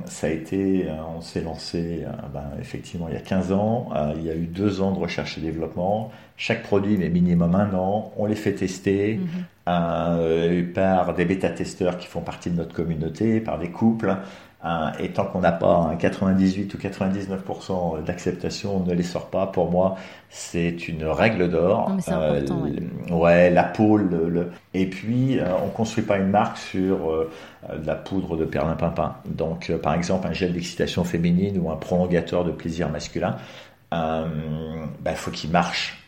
ça 0.04 0.26
a 0.26 0.30
été. 0.30 0.88
On 1.16 1.20
s'est 1.20 1.40
lancé, 1.40 2.04
ben, 2.32 2.50
effectivement, 2.60 3.08
il 3.08 3.14
y 3.14 3.16
a 3.16 3.20
15 3.20 3.52
ans. 3.52 3.90
il 4.16 4.24
y 4.24 4.30
a 4.30 4.34
eu 4.34 4.46
deux 4.46 4.80
ans 4.80 4.92
de 4.92 4.98
recherche 4.98 5.38
et 5.38 5.40
développement. 5.40 6.10
Chaque 6.36 6.62
produit 6.62 6.96
met 6.96 7.08
minimum 7.08 7.54
un 7.54 7.74
an, 7.74 8.12
on 8.16 8.26
les 8.26 8.36
fait 8.36 8.52
tester 8.54 9.18
mhm. 9.68 10.72
par 10.72 11.14
des 11.14 11.24
bêta-testeurs 11.24 11.98
qui 11.98 12.06
font 12.06 12.20
partie 12.20 12.50
de 12.50 12.56
notre 12.56 12.74
communauté, 12.74 13.40
par 13.40 13.58
des 13.58 13.70
couples. 13.70 14.16
et 14.98 15.08
tant 15.10 15.24
qu'on 15.24 15.40
n'a 15.40 15.52
pas 15.52 15.88
un 15.90 15.96
98 15.96 16.74
ou 16.74 16.78
99% 16.78 18.04
d'acceptation, 18.04 18.76
on 18.76 18.84
ne 18.84 18.94
les 18.94 19.02
sort 19.02 19.30
pas. 19.30 19.46
Pour 19.46 19.70
moi, 19.70 19.96
c'est 20.30 20.88
une 20.88 21.04
règle 21.04 21.48
d'or. 21.48 21.92
Euh, 22.08 22.40
ouais. 23.10 23.50
la 23.50 23.64
peau. 23.64 23.96
Le, 23.96 24.50
Et 24.74 24.86
puis, 24.86 25.38
euh, 25.38 25.44
on 25.64 25.68
construit 25.68 26.04
pas 26.04 26.18
une 26.18 26.30
marque 26.30 26.58
sur 26.58 27.10
euh, 27.10 27.30
de 27.76 27.86
la 27.86 27.94
poudre 27.94 28.36
de 28.36 28.44
perlimpinpin. 28.44 29.16
Donc, 29.26 29.72
par 29.82 29.94
exemple, 29.94 30.26
un 30.26 30.32
gel 30.32 30.52
d'excitation 30.52 31.04
féminine 31.04 31.58
ou 31.58 31.70
un 31.70 31.76
prolongateur 31.76 32.44
de 32.44 32.50
plaisir 32.50 32.88
masculin, 32.88 33.36
il 33.92 33.98
bah, 35.00 35.14
faut 35.14 35.30
qu'il 35.30 35.50
marche 35.50 35.98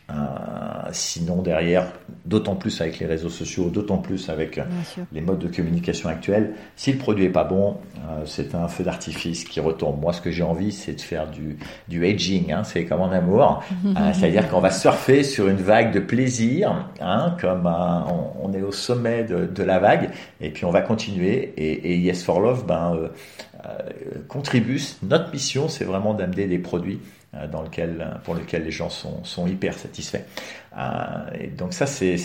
sinon, 0.91 1.41
derrière, 1.41 1.87
d'autant 2.25 2.55
plus 2.55 2.81
avec 2.81 2.99
les 2.99 3.05
réseaux 3.05 3.29
sociaux, 3.29 3.69
d'autant 3.69 3.97
plus 3.97 4.29
avec 4.29 4.57
euh, 4.57 4.63
les 5.11 5.21
modes 5.21 5.39
de 5.39 5.47
communication 5.47 6.09
actuels, 6.09 6.53
si 6.75 6.91
le 6.91 6.97
produit 6.97 7.25
est 7.25 7.29
pas 7.29 7.43
bon, 7.43 7.77
euh, 7.97 8.23
c'est 8.25 8.55
un 8.55 8.67
feu 8.67 8.83
d'artifice 8.83 9.43
qui 9.43 9.59
retombe. 9.59 9.99
Moi, 10.01 10.13
ce 10.13 10.21
que 10.21 10.31
j'ai 10.31 10.43
envie, 10.43 10.71
c'est 10.71 10.93
de 10.93 11.01
faire 11.01 11.29
du, 11.29 11.57
du 11.87 12.05
aging, 12.05 12.51
hein, 12.51 12.63
c'est 12.63 12.85
comme 12.85 13.01
en 13.01 13.11
amour. 13.11 13.63
C'est-à-dire 14.13 14.49
qu'on 14.49 14.59
va 14.59 14.71
surfer 14.71 15.23
sur 15.23 15.47
une 15.47 15.57
vague 15.57 15.93
de 15.93 15.99
plaisir, 15.99 16.89
hein, 16.99 17.35
comme 17.39 17.65
on, 18.41 18.53
est 18.53 18.61
au 18.61 18.71
sommet 18.71 19.23
de, 19.23 19.63
la 19.63 19.79
vague, 19.79 20.09
et 20.39 20.49
puis 20.49 20.65
on 20.65 20.71
va 20.71 20.81
continuer. 20.81 21.53
Et, 21.57 21.97
Yes 22.01 22.23
for 22.23 22.39
Love 22.39 22.65
ben, 22.65 23.09
contribue. 24.27 24.81
Notre 25.03 25.31
mission, 25.31 25.69
c'est 25.69 25.85
vraiment 25.85 26.13
d'amener 26.13 26.47
des 26.47 26.57
produits 26.57 26.99
euh, 26.99 27.20
dans 27.51 27.61
lequel, 27.61 28.19
pour 28.23 28.35
lequel 28.35 28.65
les 28.65 28.71
gens 28.71 28.89
sont, 28.89 29.23
sont 29.23 29.47
hyper 29.47 29.73
satisfaits. 29.73 30.25
Euh, 30.77 30.81
et 31.39 31.47
donc 31.47 31.73
ça, 31.73 31.85
c'est 31.85 32.15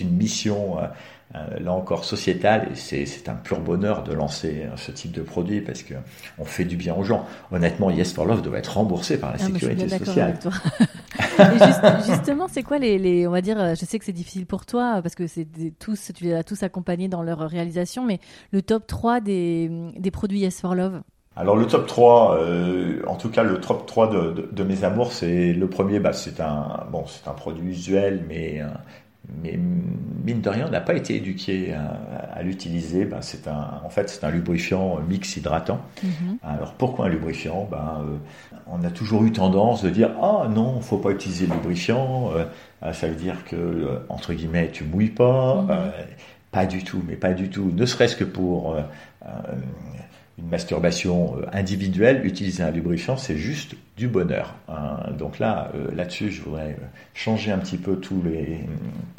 une 0.00 0.10
mission, 0.10 0.78
euh, 0.78 1.38
là 1.60 1.72
encore, 1.72 2.04
sociétale, 2.04 2.68
et 2.72 2.74
c'est 2.74 3.28
un 3.28 3.34
pur 3.34 3.60
bonheur 3.60 4.02
de 4.04 4.14
lancer 4.14 4.66
ce 4.76 4.92
type 4.92 5.12
de 5.12 5.20
produit 5.20 5.60
parce 5.60 5.82
qu'on 5.82 6.44
fait 6.44 6.64
du 6.64 6.76
bien 6.76 6.94
aux 6.94 7.04
gens. 7.04 7.26
Honnêtement, 7.52 7.90
Yes 7.90 8.12
for 8.14 8.24
Love 8.24 8.40
doit 8.40 8.58
être 8.58 8.74
remboursé 8.78 9.18
par 9.18 9.30
la 9.32 9.36
ah, 9.40 9.44
sécurité 9.44 9.88
sociale. 9.88 10.30
Avec 10.30 10.40
toi. 10.40 10.52
justement, 12.06 12.48
c'est 12.48 12.62
quoi 12.62 12.78
les, 12.78 12.98
les, 12.98 13.26
on 13.26 13.30
va 13.30 13.42
dire, 13.42 13.74
je 13.74 13.84
sais 13.84 13.98
que 13.98 14.06
c'est 14.06 14.12
difficile 14.12 14.46
pour 14.46 14.64
toi 14.64 15.00
parce 15.02 15.14
que 15.14 15.26
c'est 15.26 15.46
tous, 15.78 16.12
tu 16.14 16.24
les 16.24 16.34
as 16.34 16.44
tous 16.44 16.62
accompagnés 16.62 17.08
dans 17.08 17.22
leur 17.22 17.40
réalisation, 17.40 18.04
mais 18.04 18.20
le 18.52 18.62
top 18.62 18.86
3 18.86 19.20
des, 19.20 19.70
des 19.98 20.10
produits 20.10 20.40
Yes 20.40 20.60
for 20.60 20.74
Love? 20.74 21.02
Alors 21.38 21.54
le 21.54 21.68
top 21.68 21.86
3, 21.86 22.36
euh, 22.40 23.00
en 23.06 23.14
tout 23.14 23.30
cas 23.30 23.44
le 23.44 23.60
top 23.60 23.86
3 23.86 24.10
de, 24.10 24.48
de, 24.50 24.64
mes 24.64 24.82
amours, 24.82 25.12
c'est 25.12 25.52
le 25.52 25.68
premier, 25.68 26.00
bah, 26.00 26.12
c'est 26.12 26.40
un, 26.40 26.84
bon, 26.90 27.04
c'est 27.06 27.28
un 27.28 27.32
produit 27.32 27.70
usuel, 27.70 28.24
mais, 28.28 28.60
euh, 28.60 28.66
mais 29.40 29.56
mine 29.56 30.40
de 30.40 30.48
rien, 30.48 30.66
on 30.66 30.70
n'a 30.70 30.80
pas 30.80 30.94
été 30.94 31.14
éduqué 31.14 31.72
à, 31.74 32.42
l'utiliser. 32.42 33.04
Bah, 33.04 33.18
c'est 33.20 33.46
un, 33.46 33.80
en 33.84 33.88
fait, 33.88 34.10
c'est 34.10 34.24
un 34.24 34.32
lubrifiant 34.32 34.98
mix 35.08 35.36
hydratant. 35.36 35.80
Mm-hmm. 36.04 36.38
Alors 36.42 36.74
pourquoi 36.74 37.06
un 37.06 37.08
lubrifiant? 37.08 37.68
Bah, 37.70 38.02
euh, 38.02 38.16
On 38.66 38.82
a 38.82 38.90
toujours 38.90 39.22
eu 39.22 39.30
tendance 39.30 39.84
de 39.84 39.90
dire 39.90 40.10
ah 40.20 40.48
non, 40.50 40.74
il 40.78 40.82
faut 40.82 40.98
pas 40.98 41.10
utiliser 41.10 41.46
le 41.46 41.54
lubrifiant. 41.54 42.32
ça 42.92 43.06
veut 43.06 43.14
dire 43.14 43.44
que 43.44 44.00
entre 44.08 44.32
guillemets, 44.32 44.70
tu 44.72 44.82
mouilles 44.82 45.10
pas. 45.10 45.64
Mm-hmm. 45.68 45.92
pas 46.50 46.66
du 46.66 46.82
tout, 46.82 47.00
mais 47.06 47.14
pas 47.14 47.32
du 47.32 47.48
tout. 47.48 47.70
Ne 47.72 47.86
serait-ce 47.86 48.16
que 48.16 48.24
pour 48.24 48.76
une 50.38 50.48
masturbation 50.48 51.36
euh, 51.36 51.46
individuelle, 51.52 52.24
utiliser 52.24 52.62
un 52.62 52.70
lubrifiant, 52.70 53.16
c'est 53.16 53.36
juste 53.36 53.74
du 53.96 54.08
bonheur. 54.08 54.54
Hein. 54.68 55.12
Donc 55.18 55.38
là, 55.38 55.72
euh, 55.74 55.94
là-dessus, 55.94 56.30
je 56.30 56.42
voudrais 56.42 56.70
euh, 56.70 56.86
changer 57.14 57.50
un 57.50 57.58
petit 57.58 57.76
peu 57.76 57.96
tous 57.96 58.22
les, 58.22 58.60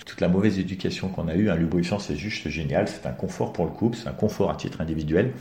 toute 0.06 0.22
la 0.22 0.30
mauvaise 0.30 0.60
éducation 0.60 1.10
qu'on 1.10 1.28
a 1.28 1.36
eue. 1.36 1.50
Un 1.50 1.56
lubrifiant, 1.56 2.00
c'est 2.00 2.16
juste 2.16 2.48
génial, 2.50 2.88
c'est 2.88 3.06
un 3.06 3.12
confort 3.12 3.52
pour 3.52 3.66
le 3.66 3.72
couple, 3.72 3.98
c'est 3.98 4.08
un 4.08 4.14
confort 4.14 4.50
à 4.50 4.56
titre 4.56 4.82
individuel. 4.82 5.34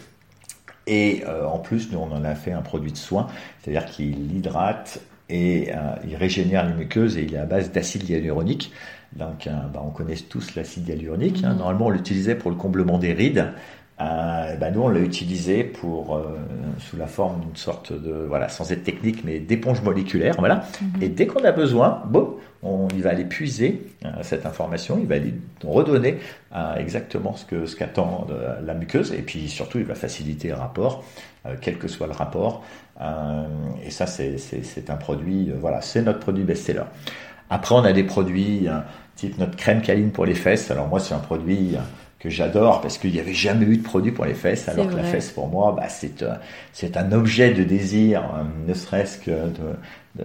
Et 0.90 1.22
en 1.26 1.58
plus, 1.58 1.92
nous, 1.92 1.98
on 1.98 2.10
en 2.10 2.24
a 2.24 2.34
fait 2.34 2.52
un 2.52 2.62
produit 2.62 2.92
de 2.92 2.96
soin, 2.96 3.26
c'est-à-dire 3.60 3.84
qu'il 3.84 4.34
hydrate 4.34 5.02
et 5.28 5.70
il 6.08 6.16
régénère 6.16 6.66
les 6.66 6.72
muqueuses 6.72 7.18
et 7.18 7.24
il 7.24 7.34
est 7.34 7.38
à 7.38 7.44
base 7.44 7.72
d'acide 7.72 8.08
hyaluronique. 8.08 8.72
Donc, 9.14 9.46
bah, 9.46 9.82
on 9.84 9.90
connaît 9.90 10.16
tous 10.16 10.54
l'acide 10.54 10.88
hyaluronique. 10.88 11.44
Hein. 11.44 11.52
Mmh. 11.52 11.58
Normalement, 11.58 11.86
on 11.86 11.90
l'utilisait 11.90 12.36
pour 12.36 12.50
le 12.50 12.56
comblement 12.56 12.96
des 12.96 13.12
rides. 13.12 13.52
Euh, 14.00 14.54
ben 14.56 14.72
nous, 14.72 14.82
on 14.82 14.88
l'a 14.88 15.00
utilisé 15.00 15.64
pour 15.64 16.16
euh, 16.16 16.38
sous 16.78 16.96
la 16.96 17.08
forme 17.08 17.40
d'une 17.40 17.56
sorte 17.56 17.92
de 17.92 18.12
voilà, 18.12 18.48
sans 18.48 18.70
être 18.70 18.84
technique, 18.84 19.24
mais 19.24 19.40
d'éponge 19.40 19.82
moléculaire, 19.82 20.36
voilà. 20.38 20.64
Mhm. 20.80 21.02
Et 21.02 21.08
dès 21.08 21.26
qu'on 21.26 21.42
a 21.42 21.50
besoin, 21.50 22.02
bon, 22.06 22.36
on, 22.62 22.86
il 22.94 23.02
va 23.02 23.10
aller 23.10 23.24
puiser 23.24 23.88
euh, 24.04 24.10
cette 24.22 24.46
information, 24.46 24.98
il 25.00 25.06
va 25.08 25.16
aller 25.16 25.34
redonner 25.64 26.18
euh, 26.54 26.76
exactement 26.76 27.34
ce 27.34 27.44
que 27.44 27.66
ce 27.66 27.74
qu'attend 27.74 28.28
la 28.64 28.74
muqueuse, 28.74 29.12
et 29.12 29.22
puis 29.22 29.48
surtout, 29.48 29.78
il 29.78 29.84
va 29.84 29.96
faciliter 29.96 30.48
le 30.48 30.54
rapport, 30.54 31.04
quel 31.60 31.78
que 31.78 31.88
soit 31.88 32.06
le 32.06 32.12
rapport. 32.12 32.64
et 33.84 33.90
ça, 33.90 34.06
c'est, 34.06 34.38
c'est, 34.38 34.64
c'est 34.64 34.90
un 34.90 34.96
produit, 34.96 35.50
voilà, 35.60 35.80
c'est 35.80 36.02
notre 36.02 36.20
produit 36.20 36.44
best-seller. 36.44 36.84
Après, 37.50 37.74
on 37.74 37.84
a 37.84 37.92
des 37.92 38.04
produits 38.04 38.68
type 39.16 39.38
notre 39.38 39.56
crème 39.56 39.82
câline 39.82 40.10
pour 40.10 40.26
les 40.26 40.34
fesses. 40.34 40.70
Alors 40.70 40.86
moi, 40.88 41.00
c'est 41.00 41.14
un 41.14 41.18
produit 41.18 41.76
que 42.18 42.30
j'adore 42.30 42.80
parce 42.80 42.98
qu'il 42.98 43.12
n'y 43.12 43.20
avait 43.20 43.34
jamais 43.34 43.64
eu 43.66 43.76
de 43.76 43.82
produit 43.82 44.10
pour 44.10 44.24
les 44.24 44.34
fesses, 44.34 44.68
alors 44.68 44.88
que 44.88 44.96
la 44.96 45.04
fesse 45.04 45.30
pour 45.30 45.48
moi, 45.48 45.72
bah, 45.76 45.88
c'est 45.88 46.22
euh, 46.22 46.34
c'est 46.72 46.96
un 46.96 47.12
objet 47.12 47.52
de 47.52 47.62
désir, 47.62 48.22
euh, 48.22 48.42
ne 48.66 48.74
serait-ce 48.74 49.18
que 49.18 49.30
de, 49.30 50.24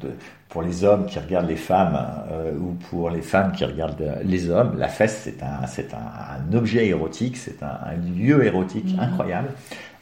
de, 0.00 0.14
pour 0.48 0.62
les 0.62 0.82
hommes 0.82 1.06
qui 1.06 1.18
regardent 1.18 1.48
les 1.48 1.56
femmes 1.56 1.96
euh, 2.32 2.52
ou 2.58 2.72
pour 2.90 3.10
les 3.10 3.22
femmes 3.22 3.52
qui 3.52 3.64
regardent 3.64 4.18
les 4.24 4.50
hommes. 4.50 4.76
La 4.78 4.88
fesse, 4.88 5.20
c'est 5.22 5.42
un 5.42 5.66
c'est 5.68 5.94
un, 5.94 6.56
objet 6.56 6.88
érotique, 6.88 7.36
c'est 7.36 7.62
un, 7.62 7.94
lieu 8.16 8.44
érotique 8.44 8.92
mhm. 8.96 9.00
incroyable. 9.00 9.50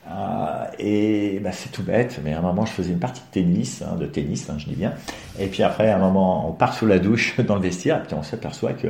Euh, 0.08 0.66
et 0.78 1.40
bah, 1.40 1.50
c'est 1.52 1.70
tout 1.70 1.82
bête, 1.82 2.20
mais 2.22 2.32
à 2.32 2.38
un 2.38 2.42
moment 2.42 2.64
je 2.64 2.70
faisais 2.70 2.92
une 2.92 3.00
partie 3.00 3.22
de 3.22 3.32
tennis, 3.32 3.82
hein, 3.82 3.96
de 3.96 4.06
tennis, 4.06 4.48
hein, 4.48 4.56
je 4.58 4.66
dis 4.66 4.76
bien. 4.76 4.94
Et 5.38 5.48
puis 5.48 5.62
après, 5.62 5.90
à 5.90 5.96
un 5.96 5.98
moment, 5.98 6.48
on 6.48 6.52
part 6.52 6.75
sous 6.75 6.86
la 6.86 6.98
douche 6.98 7.40
dans 7.46 7.56
le 7.56 7.60
vestiaire, 7.60 7.98
et 7.98 8.02
puis 8.06 8.14
on 8.14 8.22
s'aperçoit 8.22 8.72
que 8.72 8.88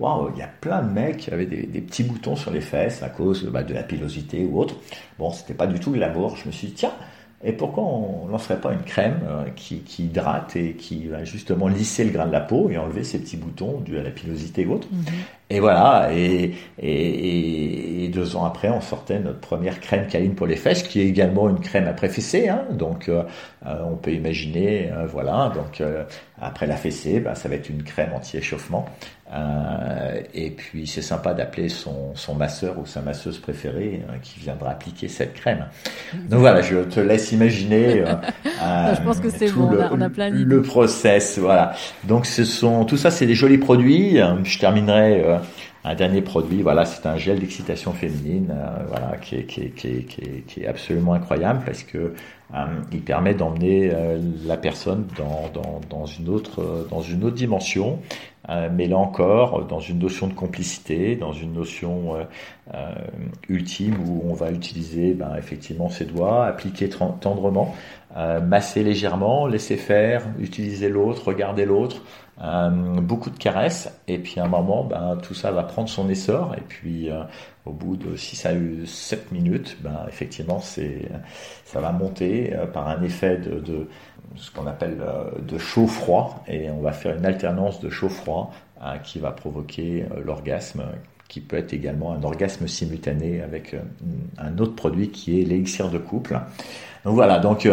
waouh, 0.00 0.30
il 0.34 0.40
y 0.40 0.42
a 0.42 0.48
plein 0.60 0.82
de 0.82 0.90
mecs 0.90 1.18
qui 1.18 1.30
avaient 1.30 1.46
des, 1.46 1.80
petits 1.80 2.02
boutons 2.02 2.36
sur 2.36 2.50
les 2.50 2.60
fesses 2.60 3.02
à 3.02 3.08
cause 3.08 3.44
bah, 3.44 3.62
de 3.62 3.74
la 3.74 3.84
pilosité 3.84 4.44
ou 4.44 4.58
autre. 4.58 4.74
Bon, 5.18 5.30
c'était 5.30 5.54
pas 5.54 5.66
du 5.68 5.78
tout 5.78 5.92
de 5.92 6.00
l'amour. 6.00 6.36
Je 6.36 6.46
me 6.46 6.52
suis 6.52 6.68
dit 6.68 6.74
tiens, 6.74 6.92
et 7.44 7.52
pourquoi 7.52 7.84
on 7.84 8.26
lancerait 8.28 8.60
pas 8.60 8.72
une 8.72 8.82
crème 8.82 9.20
euh, 9.28 9.44
qui, 9.54 9.82
hydrate 9.98 10.56
et 10.56 10.72
qui 10.72 11.06
va 11.06 11.24
justement 11.24 11.68
lisser 11.68 12.04
le 12.04 12.10
grain 12.10 12.26
de 12.26 12.32
la 12.32 12.40
peau 12.40 12.70
et 12.70 12.78
enlever 12.78 13.04
ces 13.04 13.18
petits 13.18 13.36
boutons 13.36 13.80
dus 13.80 13.98
à 13.98 14.02
la 14.02 14.10
pilosité 14.10 14.64
ou 14.64 14.74
autre 14.74 14.88
mhm. 14.90 15.04
Et 15.48 15.60
voilà, 15.60 16.08
et, 16.12 16.54
et, 16.82 18.08
deux 18.08 18.34
ans 18.34 18.44
après, 18.44 18.68
on 18.68 18.80
sortait 18.80 19.20
notre 19.20 19.38
première 19.38 19.78
crème 19.78 20.08
câline 20.08 20.34
pour 20.34 20.48
les 20.48 20.56
fesses, 20.56 20.82
qui 20.82 21.00
est 21.00 21.06
également 21.06 21.48
une 21.48 21.60
crème 21.60 21.86
après 21.86 22.08
fessée. 22.08 22.48
Hein, 22.48 22.64
donc, 22.72 23.08
euh, 23.08 23.22
euh, 23.64 23.76
on 23.88 23.94
peut 23.94 24.10
imaginer, 24.10 24.90
voilà, 25.08 25.52
donc 25.54 25.80
après 26.40 26.66
la 26.66 26.74
fessée, 26.74 27.20
bah, 27.20 27.36
ça 27.36 27.48
va 27.48 27.54
être 27.54 27.68
une 27.68 27.84
crème 27.84 28.12
anti-échauffement. 28.12 28.86
Euh, 29.32 30.20
et 30.34 30.50
puis 30.50 30.86
c'est 30.86 31.02
sympa 31.02 31.34
d'appeler 31.34 31.68
son, 31.68 32.14
son, 32.14 32.34
masseur 32.34 32.78
ou 32.78 32.86
sa 32.86 33.00
masseuse 33.00 33.38
préférée 33.38 34.04
euh, 34.08 34.18
qui 34.22 34.38
viendra 34.38 34.70
appliquer 34.70 35.08
cette 35.08 35.34
crème. 35.34 35.66
Donc 36.30 36.40
voilà, 36.40 36.62
je 36.62 36.76
te 36.84 37.00
laisse 37.00 37.32
imaginer. 37.32 38.02
Euh, 38.02 38.14
je 38.94 39.02
pense 39.02 39.18
que 39.18 39.30
c'est 39.30 39.50
bon, 39.50 39.70
le, 39.70 39.80
on 39.90 40.00
a, 40.00 40.10
plein 40.10 40.30
Le 40.30 40.62
process, 40.62 41.38
voilà. 41.38 41.74
Donc 42.04 42.24
ce 42.24 42.44
sont, 42.44 42.84
tout 42.84 42.96
ça, 42.96 43.10
c'est 43.10 43.26
des 43.26 43.34
jolis 43.34 43.58
produits. 43.58 44.20
Je 44.44 44.58
terminerai 44.60 45.40
un 45.82 45.94
dernier 45.96 46.22
produit, 46.22 46.62
voilà, 46.62 46.84
c'est 46.84 47.06
un 47.06 47.16
gel 47.16 47.40
d'excitation 47.40 47.92
féminine, 47.92 48.54
voilà, 48.88 49.16
qui 49.16 49.36
est, 49.36 49.44
qui, 49.44 49.62
est, 49.62 49.70
qui, 49.70 49.88
est, 49.88 50.44
qui 50.46 50.62
est, 50.62 50.66
absolument 50.68 51.14
incroyable 51.14 51.62
parce 51.66 51.82
que 51.82 52.14
il 52.92 53.02
permet 53.02 53.34
d'emmener 53.34 53.92
la 54.44 54.56
personne 54.56 55.06
dans, 55.18 55.50
dans, 55.52 55.80
dans, 55.90 56.06
une 56.06 56.28
autre, 56.28 56.86
dans 56.90 57.02
une 57.02 57.24
autre 57.24 57.34
dimension. 57.34 57.98
Euh, 58.48 58.68
mais 58.72 58.86
là 58.86 58.96
encore, 58.98 59.64
dans 59.64 59.80
une 59.80 59.98
notion 59.98 60.28
de 60.28 60.32
complicité, 60.32 61.16
dans 61.16 61.32
une 61.32 61.52
notion 61.52 62.14
euh, 62.14 62.24
euh, 62.74 62.94
ultime 63.48 63.96
où 64.06 64.22
on 64.28 64.34
va 64.34 64.50
utiliser 64.52 65.14
ben, 65.14 65.34
effectivement 65.36 65.88
ses 65.88 66.04
doigts, 66.04 66.46
appliquer 66.46 66.88
tendrement, 66.88 67.74
masser 68.14 68.82
légèrement, 68.82 69.46
laisser 69.46 69.76
faire, 69.76 70.22
utiliser 70.38 70.88
l'autre, 70.88 71.26
regarder 71.26 71.66
l'autre, 71.66 72.02
beaucoup 73.02 73.28
de 73.28 73.36
caresses, 73.36 73.92
et 74.08 74.18
puis 74.18 74.40
à 74.40 74.44
un 74.44 74.48
moment, 74.48 74.84
ben, 74.84 75.18
tout 75.22 75.34
ça 75.34 75.50
va 75.50 75.64
prendre 75.64 75.88
son 75.88 76.08
essor, 76.08 76.54
et 76.56 76.62
puis 76.66 77.10
au 77.66 77.72
bout 77.72 77.96
de 77.96 78.16
6 78.16 78.46
à 78.46 78.52
7 78.86 79.32
minutes, 79.32 79.76
ben, 79.82 80.06
effectivement, 80.08 80.60
ça 80.60 81.80
va 81.80 81.92
monter 81.92 82.56
par 82.72 82.88
un 82.88 83.02
effet 83.02 83.36
de, 83.36 83.60
de 83.60 83.88
ce 84.36 84.50
qu'on 84.50 84.66
appelle 84.66 84.98
euh, 85.00 85.30
de 85.46 85.58
chaud-froid, 85.58 86.44
et 86.48 86.70
on 86.70 86.80
va 86.80 86.92
faire 86.92 87.16
une 87.16 87.26
alternance 87.26 87.80
de 87.80 87.88
chaud-froid 87.88 88.52
hein, 88.80 88.98
qui 89.02 89.18
va 89.18 89.30
provoquer 89.30 90.04
euh, 90.04 90.22
l'orgasme 90.24 90.82
qui 91.28 91.40
peut 91.40 91.56
être 91.56 91.72
également 91.72 92.12
un 92.12 92.22
orgasme 92.22 92.68
simultané 92.68 93.42
avec 93.42 93.74
un 94.38 94.58
autre 94.58 94.76
produit 94.76 95.08
qui 95.08 95.40
est 95.40 95.44
l'élixir 95.44 95.90
de 95.90 95.98
couple. 95.98 96.38
Donc 97.04 97.14
voilà, 97.14 97.40
donc 97.40 97.68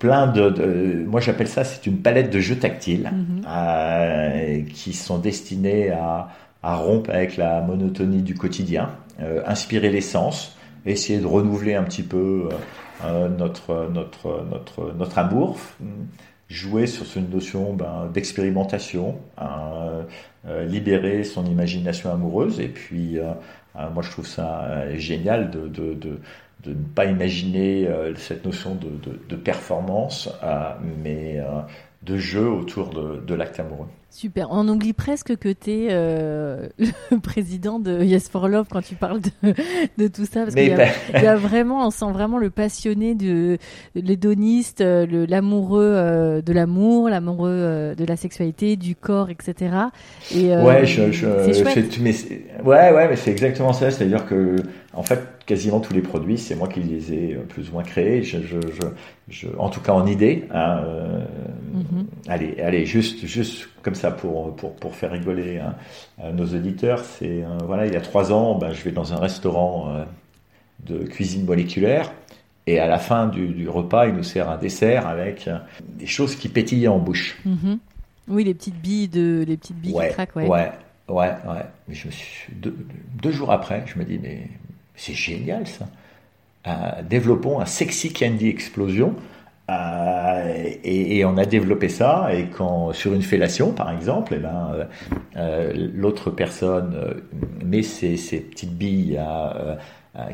plein 0.00 0.26
de, 0.26 1.04
moi 1.06 1.20
j'appelle 1.20 1.46
ça 1.46 1.62
c'est 1.62 1.86
une 1.86 1.98
palette 1.98 2.30
de 2.30 2.40
jeux 2.40 2.58
tactiles 2.58 3.08
mm-hmm. 3.44 4.64
qui 4.64 4.94
sont 4.94 5.18
destinés 5.18 5.90
à, 5.90 6.30
à, 6.64 6.74
rompre 6.74 7.10
avec 7.10 7.36
la 7.36 7.60
monotonie 7.60 8.22
du 8.22 8.34
quotidien, 8.34 8.90
inspirer 9.46 9.88
l'essence, 9.88 10.56
essayer 10.86 11.18
de 11.20 11.26
renouveler 11.26 11.74
un 11.74 11.84
petit 11.84 12.02
peu 12.02 12.48
notre 13.38 13.88
notre 13.90 14.44
notre 14.50 14.92
notre 14.94 15.18
amour, 15.18 15.58
jouer 16.52 16.86
sur 16.86 17.06
cette 17.06 17.32
notion 17.32 17.72
ben, 17.72 18.10
d'expérimentation, 18.12 19.18
hein, 19.38 20.06
euh, 20.46 20.64
libérer 20.66 21.24
son 21.24 21.46
imagination 21.46 22.12
amoureuse. 22.12 22.60
Et 22.60 22.68
puis, 22.68 23.18
euh, 23.18 23.32
euh, 23.76 23.90
moi, 23.90 24.02
je 24.02 24.10
trouve 24.10 24.26
ça 24.26 24.96
génial 24.96 25.50
de, 25.50 25.66
de, 25.66 25.94
de, 25.94 26.20
de, 26.64 26.70
ne 26.70 26.84
pas 26.94 27.06
imaginer 27.06 27.88
cette 28.16 28.44
notion 28.44 28.74
de, 28.74 28.90
de 29.28 29.36
performance, 29.36 30.28
mais 31.02 31.40
de 32.02 32.16
jeu 32.18 32.48
autour 32.48 32.90
de 32.90 33.34
l'acte 33.34 33.58
amoureux. 33.58 33.88
Super. 34.12 34.48
On 34.50 34.68
oublie 34.68 34.92
presque 34.92 35.38
que 35.38 35.48
tu 35.48 35.70
es 35.70 35.88
euh, 35.90 36.68
le 37.10 37.18
président 37.18 37.78
de 37.78 38.02
Yes 38.02 38.28
for 38.28 38.46
Love 38.46 38.66
quand 38.70 38.82
tu 38.82 38.94
parles 38.94 39.22
de, 39.22 39.54
de 39.96 40.06
tout 40.06 40.26
ça. 40.26 40.42
Parce 40.42 40.54
qu'il 40.54 40.64
y, 40.64 40.68
y, 40.68 41.26
a 41.26 41.36
vraiment, 41.36 41.86
on 41.86 41.90
sent 41.90 42.12
vraiment 42.12 42.36
le 42.36 42.50
passionné, 42.50 43.14
de, 43.14 43.56
l'hédoniste, 43.94 44.82
l'amoureux 44.82 45.94
euh, 45.94 46.42
de 46.42 46.52
l'amour, 46.52 47.08
l'amoureux 47.08 47.48
euh, 47.50 47.94
de 47.94 48.04
la 48.04 48.16
sexualité, 48.16 48.76
du 48.76 48.94
corps, 48.94 49.30
etc. 49.30 49.76
Et, 50.34 50.54
ouais, 50.54 50.84
je, 50.84 51.10
je, 51.10 51.26
mais 52.02 52.14
ouais, 52.64 52.92
ouais, 52.92 53.08
mais 53.08 53.16
c'est 53.16 53.30
exactement 53.30 53.72
ça. 53.72 53.90
C'est-à-dire 53.90 54.26
que, 54.26 54.56
en 54.94 55.02
fait, 55.02 55.20
quasiment 55.46 55.80
tous 55.80 55.94
les 55.94 56.02
produits, 56.02 56.38
c'est 56.38 56.54
moi 56.54 56.68
qui 56.68 56.80
les 56.80 57.12
ai 57.12 57.34
plus 57.48 57.70
ou 57.70 57.72
moins 57.72 57.82
créés. 57.82 58.22
Je, 58.22 58.38
je, 58.42 58.58
je 59.28 59.48
en 59.58 59.70
tout 59.70 59.80
cas 59.80 59.92
en 59.92 60.06
idée. 60.06 60.44
Hein, 60.50 60.82
mm-hmm. 61.74 62.04
Allez, 62.28 62.60
allez, 62.60 62.84
juste, 62.84 63.24
juste 63.24 63.68
comme 63.82 63.94
ça 63.94 64.10
pour, 64.10 64.54
pour, 64.56 64.74
pour 64.76 64.94
faire 64.94 65.12
rigoler 65.12 65.58
hein, 65.58 65.74
euh, 66.22 66.32
nos 66.32 66.46
auditeurs. 66.46 67.00
C'est 67.00 67.42
euh, 67.42 67.58
voilà, 67.66 67.86
il 67.86 67.92
y 67.92 67.96
a 67.96 68.00
trois 68.00 68.32
ans, 68.32 68.56
ben, 68.56 68.72
je 68.72 68.82
vais 68.82 68.92
dans 68.92 69.12
un 69.12 69.18
restaurant 69.18 69.94
euh, 69.94 70.04
de 70.86 71.04
cuisine 71.04 71.44
moléculaire. 71.44 72.12
Et 72.66 72.78
à 72.78 72.86
la 72.86 72.98
fin 72.98 73.26
du, 73.26 73.68
repas, 73.68 74.06
il 74.06 74.14
nous 74.14 74.22
sert 74.22 74.48
un 74.48 74.56
dessert 74.56 75.08
avec 75.08 75.50
des 75.98 76.06
choses 76.06 76.36
qui 76.36 76.48
pétillent 76.48 76.86
en 76.86 77.00
bouche. 77.00 77.36
Mm-hmm. 77.44 77.78
Oui, 78.28 78.44
les 78.44 78.54
petites 78.54 78.80
billes 78.80 79.08
de, 79.08 79.44
les 79.46 79.56
petites 79.56 79.78
billes 79.78 79.94
qui 79.94 80.08
craquent, 80.10 80.36
ouais. 80.36 80.46
Ouais, 80.46 80.70
ouais, 81.08 81.32
ouais. 81.44 81.64
Mais 81.88 81.94
je 81.94 82.06
me 82.06 82.12
suis, 82.12 82.54
deux, 82.54 82.76
deux, 83.20 83.32
jours 83.32 83.50
après, 83.50 83.82
je 83.86 83.98
me 83.98 84.04
dis 84.04 84.20
mais 84.22 84.46
c'est 84.94 85.14
génial 85.14 85.64
ça. 85.66 85.86
développons 87.02 87.60
un 87.60 87.66
sexy 87.66 88.12
candy 88.12 88.48
explosion 88.48 89.16
euh, 89.70 90.70
et, 90.84 91.24
on 91.24 91.36
a 91.38 91.44
développé 91.44 91.88
ça, 91.88 92.30
et 92.34 92.46
quand 92.46 92.92
sur 92.92 93.14
une 93.14 93.22
fellation, 93.22 93.72
par 93.72 93.90
exemple, 93.90 94.34
eh 94.36 94.40
ben, 94.40 94.72
euh, 94.74 94.84
euh, 95.36 95.88
l'autre 95.94 96.30
personne 96.30 96.96
met 97.64 97.82
ses, 97.82 98.16
ses 98.16 98.40
petites 98.40 98.76
billes 98.76 99.20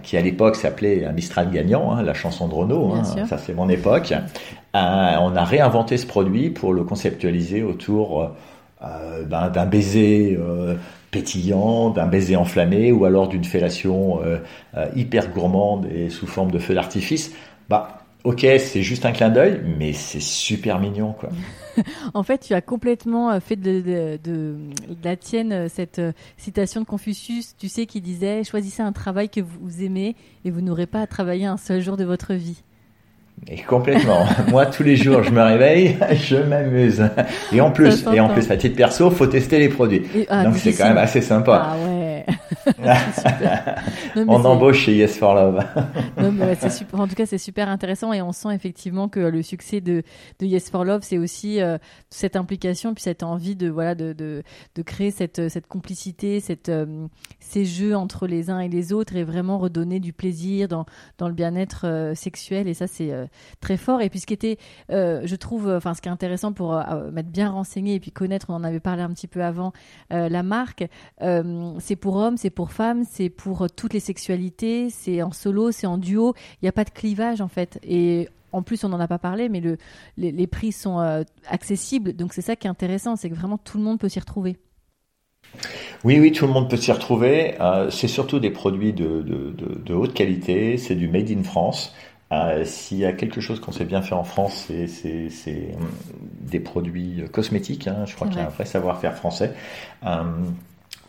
qui 0.03 0.17
à 0.17 0.23
l'époque 0.23 0.57
s'appelait 0.57 1.05
un 1.05 1.13
Mistral 1.13 1.51
gagnant, 1.53 1.93
hein, 1.93 2.03
la 2.03 2.15
chanson 2.15 2.49
de 2.49 2.55
Renault, 2.55 2.95
hein, 2.95 3.05
ça 3.05 3.39
c'est 3.39 3.55
mon 3.55 3.69
époque. 3.69 4.13
on 4.75 5.37
a 5.37 5.45
réinventé 5.45 5.97
ce 5.99 6.07
produit 6.07 6.51
pour 6.51 6.73
le 6.73 6.83
conceptualiser 6.83 7.63
autour 7.63 8.33
ben, 8.81 9.51
d'un 9.51 9.67
baiser 9.67 10.37
pétillant, 11.11 11.91
d'un 11.91 12.07
baiser 12.07 12.37
enflammé, 12.37 12.93
ou 12.93 13.05
alors 13.05 13.29
d'une 13.29 13.45
fellation 13.45 14.21
hyper 14.95 15.31
gourmande 15.31 15.87
et 15.87 16.11
sous 16.11 16.27
forme 16.27 16.51
de 16.51 16.59
feu 16.59 16.75
d'artifice. 16.75 17.33
Bah, 17.69 17.99
ok, 18.25 18.47
c'est 18.59 18.83
juste 18.83 19.07
un 19.07 19.13
clin 19.13 19.31
d'œil, 19.31 19.63
mais 19.79 19.93
c'est 19.93 20.21
super 20.21 20.79
mignon, 20.79 21.13
quoi. 21.13 21.31
en 22.15 22.23
fait, 22.23 22.39
tu 22.39 22.55
as 22.55 22.61
complètement 22.61 23.31
euh, 23.31 23.41
fait 23.41 23.57
de, 23.57 24.19
la 25.03 25.17
tienne 25.17 25.53
euh, 25.53 25.69
cette 25.69 25.99
euh, 25.99 26.13
citation 26.37 26.81
de 26.81 26.87
Confucius, 26.87 27.57
tu 27.57 27.69
sais, 27.69 27.87
qui 27.87 28.01
disait 28.01 28.45
choisissez 28.45 28.83
un 28.83 28.93
travail 28.93 29.29
que 29.29 29.41
vous 29.41 29.83
aimez 29.83 30.17
et 30.45 30.51
vous 30.51 30.61
n'aurez 30.61 30.87
pas 30.87 31.01
à 31.01 31.07
travailler 31.07 31.47
un 31.47 31.57
seul 31.57 31.81
jour 31.81 31.97
de 31.97 32.05
votre 32.05 32.35
vie. 32.35 32.63
Et 33.47 33.63
complètement. 33.63 34.27
Moi, 34.49 34.67
tous 34.67 34.83
les 34.83 34.97
jours, 34.97 35.23
je 35.23 35.31
me 35.31 35.43
réveille, 35.43 35.97
je 36.13 36.37
m'amuse. 36.37 37.09
Et 37.53 37.61
en 37.61 37.71
plus, 37.71 38.05
et 38.13 38.21
en 38.21 38.29
plus, 38.29 38.51
à 38.51 38.57
titre 38.57 38.77
perso, 38.77 39.11
faut 39.11 39.27
tester 39.27 39.59
les 39.59 39.69
produits. 39.69 40.07
Ah, 40.29 40.45
Donc 40.45 40.57
c'est 40.57 40.73
quand 40.73 40.89
même 40.89 40.99
assez 40.99 41.21
sympa. 41.21 41.69
Ah 41.71 41.77
ouais. 41.77 42.27
on 44.17 44.45
embauche 44.45 44.81
chez 44.81 44.97
Yes 44.97 45.19
for 45.19 45.35
Love. 45.35 45.65
super. 46.71 47.01
En 47.01 47.09
tout 47.09 47.15
cas, 47.15 47.27
c'est 47.27 47.39
super 47.39 47.69
intéressant 47.69 48.13
et 48.13 48.23
on 48.23 48.33
sent 48.33 48.55
effectivement 48.55 49.09
que 49.09 49.21
le 49.21 49.43
succès 49.43 49.81
de, 49.81 50.03
de 50.39 50.47
Yes 50.47 50.71
for 50.71 50.85
Love, 50.85 51.03
c'est 51.03 51.19
aussi 51.19 51.61
euh, 51.63 51.79
cette 52.11 52.37
implication 52.37 52.95
puis 52.95 53.03
cette 53.03 53.23
envie 53.23 53.57
de 53.57 53.69
voilà 53.69 53.95
de, 53.95 54.13
de, 54.13 54.43
de 54.75 54.83
créer 54.83 55.11
cette, 55.11 55.49
cette 55.49 55.67
complicité, 55.67 56.41
cette, 56.41 56.69
euh, 56.69 57.07
ces 57.41 57.65
jeux 57.65 57.97
entre 57.97 58.27
les 58.27 58.51
uns 58.51 58.61
et 58.61 58.69
les 58.69 58.93
autres 58.93 59.17
et 59.17 59.25
vraiment 59.25 59.59
redonner 59.59 60.01
du 60.01 60.13
plaisir 60.13 60.69
dans, 60.69 60.87
dans 61.19 61.29
le 61.29 61.35
bien-être 61.35 61.87
euh, 61.87 62.15
sexuel. 62.15 62.69
Et 62.69 62.75
ça, 62.75 62.87
c'est 62.87 63.13
très 63.61 63.77
fort. 63.77 64.01
Et 64.01 64.11
puis 64.11 64.21
ce 64.21 64.27
qui 64.27 64.35
était, 64.35 64.59
je 64.91 65.35
trouve, 65.35 65.69
enfin 65.69 65.95
ce 65.95 66.03
qui 66.03 66.09
est 66.09 66.13
intéressant 66.13 66.53
pour 66.53 66.75
m'être 67.13 67.31
bien 67.31 67.51
renseigné 67.51 67.95
et 67.95 68.01
puis 68.01 68.11
connaître, 68.11 68.47
on 68.51 68.55
en 68.55 68.65
avait 68.65 68.81
parlé 68.81 69.03
un 69.03 69.11
petit 69.11 69.29
peu 69.29 69.43
avant, 69.43 69.73
la 70.11 70.43
marque, 70.43 70.87
c'est 71.21 71.97
pour 71.97 72.17
hommes, 72.17 72.37
c'est 72.37 72.51
pour 72.51 72.73
femmes, 72.73 73.05
c'est 73.09 73.31
pour 73.31 73.71
toutes 73.71 73.95
les 73.95 74.01
sexualités, 74.01 74.91
c'est 74.91 75.23
en 75.23 75.33
solo, 75.33 75.71
c'est 75.73 75.87
en 75.87 75.99
duo. 75.99 76.35
Il 76.55 76.65
n'y 76.65 76.69
a 76.69 76.73
pas 76.73 76.85
de 76.85 76.91
clivage 76.91 77.41
en 77.41 77.49
fait. 77.49 77.79
Et 77.83 78.29
en 78.53 78.63
plus, 78.63 78.85
on 78.85 78.89
n'en 78.89 79.01
a 79.01 79.09
pas 79.09 79.19
parlé, 79.19 79.49
mais 79.49 79.61
le, 79.61 79.77
les, 80.17 80.47
prix 80.47 80.73
sont 80.73 81.01
euh, 81.01 81.23
accessibles. 81.49 82.15
Donc 82.15 82.33
c'est 82.33 82.43
ça 82.43 82.57
qui 82.57 82.67
est 82.67 82.71
intéressant, 82.71 83.17
c'est 83.17 83.31
que 83.31 83.35
vraiment 83.35 83.59
tout 83.59 83.79
le 83.79 83.85
monde 83.85 83.99
peut 83.99 84.09
s'y 84.09 84.21
retrouver. 84.21 84.57
Oui, 86.05 86.19
oui, 86.21 86.33
tout 86.33 86.47
le 86.47 86.53
monde 86.53 86.69
peut 86.69 86.77
s'y 86.77 86.93
retrouver. 86.93 87.61
Euh, 87.61 87.91
c'est 87.91 88.09
surtout 88.09 88.39
des 88.39 88.51
produits 88.51 88.93
de, 88.93 89.95
haute 89.95 90.15
qualité, 90.15 90.77
c'est 90.77 90.95
du 90.95 91.09
made 91.09 91.31
in 91.31 91.43
France. 91.43 91.95
Euh, 92.31 92.65
s'il 92.65 92.99
y 92.99 93.07
a 93.07 93.13
quelque 93.13 93.41
chose 93.41 93.59
qu'on 93.59 93.73
sait 93.73 93.87
bien 93.87 94.03
faire 94.03 94.19
en 94.19 94.25
France, 94.25 94.71
c'est 94.87 95.75
hum, 95.75 95.89
des 96.41 96.61
produits 96.61 97.25
cosmétiques. 97.33 97.89
Hein. 97.89 98.05
Je 98.07 98.15
crois 98.15 98.29
qu'il 98.29 98.39
y 98.39 98.41
a 98.41 98.47
un 98.47 98.51
vrai 98.51 98.67
savoir-faire 98.67 99.15
français. 99.15 99.55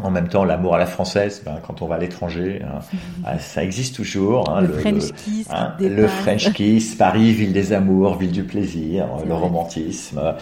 En 0.01 0.11
même 0.11 0.29
temps, 0.29 0.45
l'amour 0.45 0.75
à 0.75 0.77
la 0.77 0.85
française, 0.85 1.41
ben, 1.45 1.59
quand 1.65 1.81
on 1.81 1.87
va 1.87 1.95
à 1.95 1.97
l'étranger, 1.97 2.61
hein, 2.63 2.79
ah, 3.25 3.37
ça 3.37 3.63
existe 3.63 3.95
toujours. 3.95 4.49
Hein, 4.49 4.61
le, 4.61 4.69
French 4.69 5.11
kiss, 5.11 5.47
hein, 5.51 5.73
le 5.79 6.07
French 6.07 6.53
kiss, 6.53 6.95
Paris, 6.95 7.33
ville 7.33 7.51
des 7.51 7.73
amours, 7.73 8.17
ville 8.17 8.31
du 8.31 8.43
plaisir, 8.43 9.07
le 9.27 9.33
romantisme, 9.33 10.35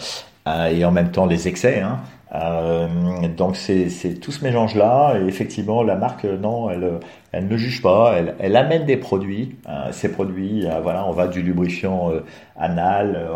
euh, 0.46 0.66
et 0.66 0.84
en 0.84 0.92
même 0.92 1.10
temps 1.10 1.26
les 1.26 1.48
excès. 1.48 1.80
Hein. 1.80 1.98
Euh, 2.34 2.88
donc 3.36 3.56
c'est 3.56 3.88
tout 4.20 4.32
ce 4.32 4.44
mélange-là. 4.44 5.18
Et 5.18 5.26
effectivement, 5.26 5.82
la 5.82 5.96
marque, 5.96 6.24
non, 6.24 6.70
elle, 6.70 7.00
elle 7.32 7.48
ne 7.48 7.56
juge 7.56 7.82
pas. 7.82 8.14
Elle, 8.16 8.34
elle 8.38 8.56
amène 8.56 8.84
des 8.84 8.96
produits. 8.96 9.56
Euh, 9.68 9.90
ces 9.92 10.10
produits, 10.12 10.66
euh, 10.66 10.80
voilà, 10.80 11.06
on 11.06 11.12
va 11.12 11.28
du 11.28 11.42
lubrifiant 11.42 12.10
euh, 12.12 12.20
anal, 12.56 13.28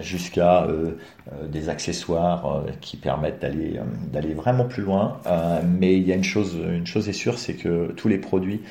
jusqu'à 0.00 0.64
euh, 0.64 0.92
euh, 1.32 1.46
des 1.46 1.68
accessoires 1.68 2.46
euh, 2.46 2.70
qui 2.80 2.96
permettent 2.96 3.40
d'aller 3.40 3.78
d'aller 4.12 4.34
vraiment 4.34 4.64
plus 4.64 4.82
loin. 4.82 5.20
mais 5.64 5.96
il 5.96 6.06
y 6.06 6.12
a 6.12 6.16
une 6.16 6.24
chose 6.24 6.56
une 6.56 6.86
chose 6.86 7.08
est 7.08 7.12
sûre, 7.12 7.38
c'est 7.38 7.54
que 7.54 7.92
tous 7.96 8.08
les 8.08 8.18
produits 8.18 8.62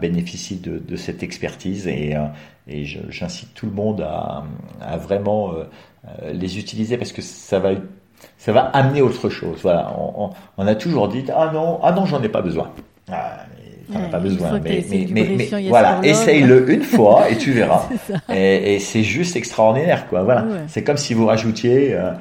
bénéficient 0.00 0.60
de, 0.60 0.78
de, 0.78 0.96
cette 0.96 1.22
expertise 1.22 1.86
et, 1.86 2.14
et 2.68 2.84
j'incite 2.84 3.54
tout 3.54 3.66
le 3.66 3.72
monde 3.72 4.02
à, 4.02 4.44
à 4.80 4.96
vraiment 4.96 5.52
les 6.32 6.58
utiliser 6.58 6.96
parce 6.96 7.12
que 7.12 7.22
ça 7.22 7.58
va 7.58 7.72
ça 8.38 8.52
va 8.52 8.62
amener 8.62 9.02
autre 9.02 9.28
chose. 9.28 9.58
Voilà, 9.62 9.94
on, 9.98 10.30
on, 10.56 10.66
a 10.66 10.74
toujours 10.74 11.08
dit 11.08 11.24
ah 11.34 11.50
non 11.52 11.80
ah 11.82 11.92
non 11.92 12.06
j'en 12.06 12.22
ai 12.22 12.28
pas 12.28 12.42
besoin. 12.42 12.70
Ah, 13.10 13.44
T'en 13.92 14.08
pas 14.08 14.18
besoin. 14.18 14.60
Mais, 14.60 14.84
mais, 15.10 15.48
voilà, 15.68 16.00
essaye-le 16.02 16.70
une 16.70 16.82
fois 16.82 17.30
et 17.30 17.36
tu 17.36 17.52
verras. 17.52 17.88
et, 18.32 18.78
c'est 18.78 19.02
juste 19.02 19.36
extraordinaire, 19.36 20.08
quoi. 20.08 20.22
Voilà. 20.22 20.46
C'est 20.68 20.84
comme 20.84 20.96
si 20.96 21.14
vous 21.14 21.26
rajoutiez 21.26 21.94
euh, 21.94 22.12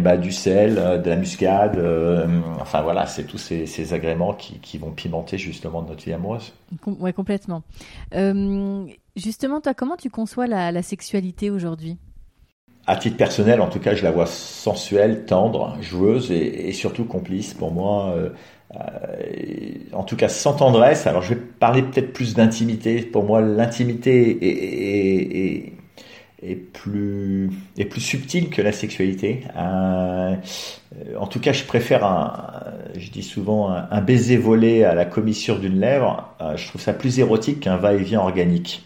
bah, 0.00 0.16
du 0.16 0.32
sel, 0.32 0.76
euh, 0.78 0.98
de 0.98 1.10
la 1.10 1.16
muscade. 1.16 1.76
Euh, 1.76 2.26
enfin 2.60 2.82
voilà, 2.82 3.06
c'est 3.06 3.24
tous 3.24 3.38
ces, 3.38 3.94
agréments 3.94 4.34
qui, 4.34 4.58
qui, 4.58 4.78
vont 4.78 4.90
pimenter 4.90 5.38
justement 5.38 5.82
notre 5.82 6.04
vie 6.04 6.12
amoureuse. 6.12 6.52
Ouais, 6.86 7.12
complètement. 7.12 7.62
justement, 9.16 9.60
toi, 9.60 9.74
comment 9.74 9.96
tu 9.96 10.10
conçois 10.10 10.46
la, 10.46 10.72
la 10.72 10.82
sexualité 10.82 11.50
aujourd'hui? 11.50 11.98
À 12.86 12.96
titre 12.96 13.16
personnel, 13.16 13.60
en 13.60 13.68
tout 13.68 13.78
cas, 13.78 13.94
je 13.94 14.02
la 14.02 14.10
vois 14.10 14.26
sensuelle, 14.26 15.24
tendre, 15.24 15.76
joueuse 15.80 16.32
et, 16.32 16.72
surtout 16.72 17.04
complice. 17.04 17.54
Pour 17.54 17.70
moi, 17.70 18.12
euh, 18.16 18.30
en 19.92 20.02
tout 20.02 20.16
cas 20.16 20.28
sans 20.28 20.54
tendresse. 20.54 21.06
Alors 21.06 21.22
je 21.22 21.34
vais 21.34 21.40
parler 21.40 21.82
peut-être 21.82 22.12
plus 22.12 22.34
d'intimité. 22.34 23.02
Pour 23.02 23.24
moi, 23.24 23.40
l'intimité 23.40 24.38
est, 24.42 25.72
plus 26.72 27.50
subtile 27.98 28.50
que 28.50 28.62
la 28.62 28.72
sexualité. 28.72 29.44
Euh, 29.56 30.34
en 31.16 31.26
tout 31.28 31.38
cas, 31.38 31.52
je 31.52 31.62
préfère 31.62 32.04
un, 32.04 32.64
je 32.98 33.10
dis 33.10 33.22
souvent 33.22 33.70
un, 33.70 34.00
baiser 34.00 34.38
volé 34.38 34.82
à 34.82 34.94
la 34.94 35.04
commissure 35.04 35.60
d'une 35.60 35.78
lèvre, 35.78 36.34
je 36.56 36.66
trouve 36.66 36.80
ça 36.80 36.92
plus 36.92 37.20
érotique 37.20 37.60
qu'un 37.60 37.76
va-et-vient 37.76 38.20
organique. 38.20 38.84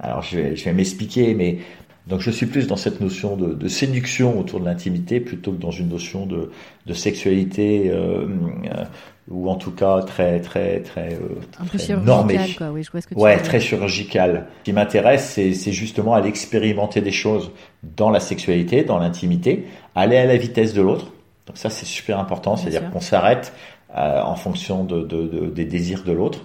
Alors 0.00 0.22
je 0.22 0.38
vais 0.38 0.72
m'expliquer, 0.72 1.34
mais 1.34 1.58
donc 2.06 2.20
je 2.20 2.30
suis 2.30 2.46
plus 2.46 2.66
dans 2.66 2.76
cette 2.76 3.00
notion 3.00 3.36
de, 3.36 3.54
de 3.54 3.68
séduction 3.68 4.38
autour 4.38 4.60
de 4.60 4.66
l'intimité 4.66 5.20
plutôt 5.20 5.52
que 5.52 5.60
dans 5.60 5.70
une 5.70 5.88
notion 5.88 6.26
de, 6.26 6.50
de 6.86 6.92
sexualité 6.92 7.90
euh, 7.90 8.26
euh, 8.66 8.84
ou 9.28 9.48
en 9.48 9.56
tout 9.56 9.70
cas 9.70 10.02
très 10.02 10.40
très 10.40 10.80
très, 10.80 11.14
euh, 11.14 11.66
peu 11.72 11.94
normée. 12.04 12.38
Oui, 12.72 12.82
je 12.82 12.90
vois 12.90 13.00
ce 13.00 13.06
que 13.06 13.14
tu 13.14 13.20
ouais, 13.20 13.38
très 13.38 13.58
chirurgical. 13.58 14.46
Ce 14.60 14.64
qui 14.64 14.72
m'intéresse, 14.74 15.24
c'est 15.34 15.72
justement 15.72 16.14
à 16.14 16.20
l'expérimenter 16.20 17.00
des 17.00 17.12
choses 17.12 17.50
dans 17.96 18.10
la 18.10 18.20
sexualité, 18.20 18.84
dans 18.84 18.98
l'intimité, 18.98 19.64
aller 19.94 20.18
à 20.18 20.26
la 20.26 20.36
vitesse 20.36 20.74
de 20.74 20.82
l'autre. 20.82 21.06
Donc 21.46 21.56
ça, 21.56 21.70
c'est 21.70 21.86
super 21.86 22.18
important, 22.18 22.56
c'est-à-dire 22.56 22.90
qu'on 22.90 23.00
s'arrête 23.00 23.52
euh, 23.96 24.22
en 24.22 24.34
fonction 24.34 24.84
de, 24.84 25.02
de, 25.02 25.46
des 25.54 25.64
désirs 25.64 26.04
de 26.04 26.12
l'autre. 26.12 26.44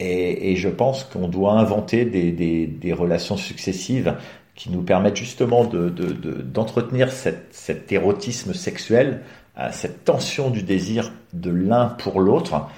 Et, 0.00 0.50
et, 0.50 0.56
je 0.56 0.68
pense 0.68 1.04
qu'on 1.04 1.28
doit 1.28 1.52
inventer 1.52 2.04
des, 2.04 2.32
des, 2.32 2.66
des 2.66 2.92
relations 2.92 3.36
successives 3.36 4.16
qui 4.54 4.70
nous 4.70 4.82
permettent 4.82 5.16
justement 5.16 5.64
d'entretenir 5.64 7.08
de, 7.08 7.12
cet, 7.50 7.90
érotisme 7.92 8.54
sexuel, 8.54 9.22
euh, 9.58 9.68
cette 9.72 10.04
tension 10.04 10.50
du 10.50 10.62
désir 10.62 11.12
de 11.32 11.50
l'un 11.50 11.86
pour 11.86 12.20
l'autre. 12.20 12.68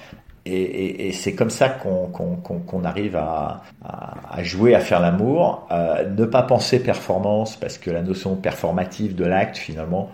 Et, 0.49 1.11
c'est 1.11 1.35
comme 1.35 1.49
ça 1.49 1.67
qu'on 1.67 2.83
arrive 2.85 3.17
à, 3.17 3.63
à, 3.83 4.43
jouer, 4.43 4.75
à 4.75 4.79
faire 4.79 5.01
l'amour. 5.01 5.67
Euh, 5.71 6.09
ne 6.09 6.23
pas 6.23 6.41
penser 6.41 6.79
performance, 6.81 7.57
parce 7.57 7.77
que 7.77 7.91
la 7.91 8.01
notion 8.01 8.37
performative 8.37 9.13
de 9.13 9.25
l'acte, 9.25 9.57
finalement, 9.57 10.09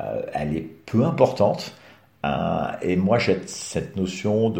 euh, 0.00 0.22
elle 0.34 0.56
est 0.56 0.68
peu 0.86 1.04
importante. 1.04 1.72
Et 2.82 2.96
moi, 2.96 3.18
j'ai 3.18 3.40
cette 3.46 3.94
notion 3.94 4.52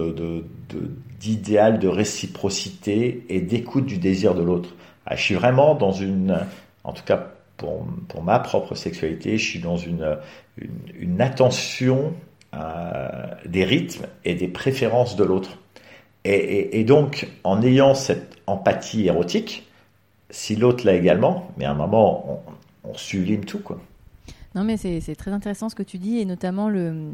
d'idéal 1.19 1.81
de 1.81 1.89
réciprocité 1.89 3.27
et 3.29 3.41
d'écoute 3.41 3.87
du 3.87 3.99
désir 3.99 4.37
de 4.37 4.45
l'autre. 4.45 4.69
Ah, 5.07 5.17
je 5.17 5.23
suis 5.23 5.35
vraiment 5.35 5.75
dans 5.75 5.93
une, 5.93 6.39
en 6.85 6.93
tout 6.93 7.05
cas 7.05 7.29
pour, 7.57 7.87
pour 8.09 8.23
ma 8.23 8.39
propre 8.39 8.75
sexualité, 8.75 9.39
je 9.39 9.45
suis 9.51 9.61
dans 9.61 9.77
une, 9.77 10.19
une, 10.99 11.21
attention 11.21 12.13
euh, 12.55 13.27
des 13.47 13.65
rythmes 13.65 14.07
et 14.25 14.35
des 14.35 14.49
préférences 14.49 15.17
de 15.17 15.25
l'autre. 15.25 15.59
Et, 16.25 16.81
et, 16.81 16.85
donc, 16.85 17.29
en 17.45 17.63
ayant 17.63 17.95
cette 17.95 18.37
empathie 18.49 19.07
érotique, 19.07 19.69
si 20.31 20.57
l'autre 20.57 20.85
l'a 20.85 20.95
également, 20.95 21.53
mais 21.57 21.65
à 21.65 21.71
un 21.71 21.75
moment, 21.75 22.43
on, 22.83 22.95
sublime 22.95 23.45
tout. 23.45 23.61
Quoi. 23.61 23.81
Non, 24.55 24.65
mais 24.65 24.77
c'est 24.77 25.15
très 25.17 25.31
intéressant 25.31 25.69
ce 25.69 25.75
que 25.75 25.83
tu 25.83 25.99
dis, 25.99 26.19
et 26.19 26.25
notamment 26.25 26.69
le, 26.69 27.13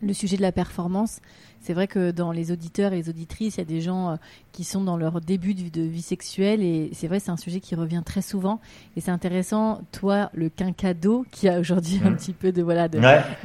le 0.00 0.12
sujet 0.12 0.36
de 0.36 0.42
la 0.42 0.52
performance. 0.52 1.20
C'est 1.60 1.74
vrai 1.74 1.86
que 1.86 2.10
dans 2.10 2.32
les 2.32 2.52
auditeurs 2.52 2.92
et 2.92 2.96
les 2.96 3.08
auditrices, 3.08 3.56
il 3.56 3.58
y 3.58 3.62
a 3.62 3.66
des 3.66 3.80
gens 3.80 4.10
euh, 4.10 4.16
qui 4.52 4.64
sont 4.64 4.82
dans 4.82 4.96
leur 4.96 5.20
début 5.20 5.54
de 5.54 5.82
vie 5.82 6.02
sexuelle 6.02 6.62
et 6.62 6.90
c'est 6.92 7.08
vrai, 7.08 7.20
c'est 7.20 7.30
un 7.30 7.36
sujet 7.36 7.60
qui 7.60 7.74
revient 7.74 8.02
très 8.04 8.22
souvent. 8.22 8.60
Et 8.96 9.00
c'est 9.00 9.10
intéressant, 9.10 9.80
toi, 9.92 10.30
le 10.34 10.48
quinquado, 10.48 11.24
qui 11.30 11.48
a 11.48 11.60
aujourd'hui 11.60 12.00
un 12.04 12.10
mmh. 12.10 12.16
petit 12.16 12.32
peu 12.32 12.52
de 12.52 12.62
voilà 12.62 12.88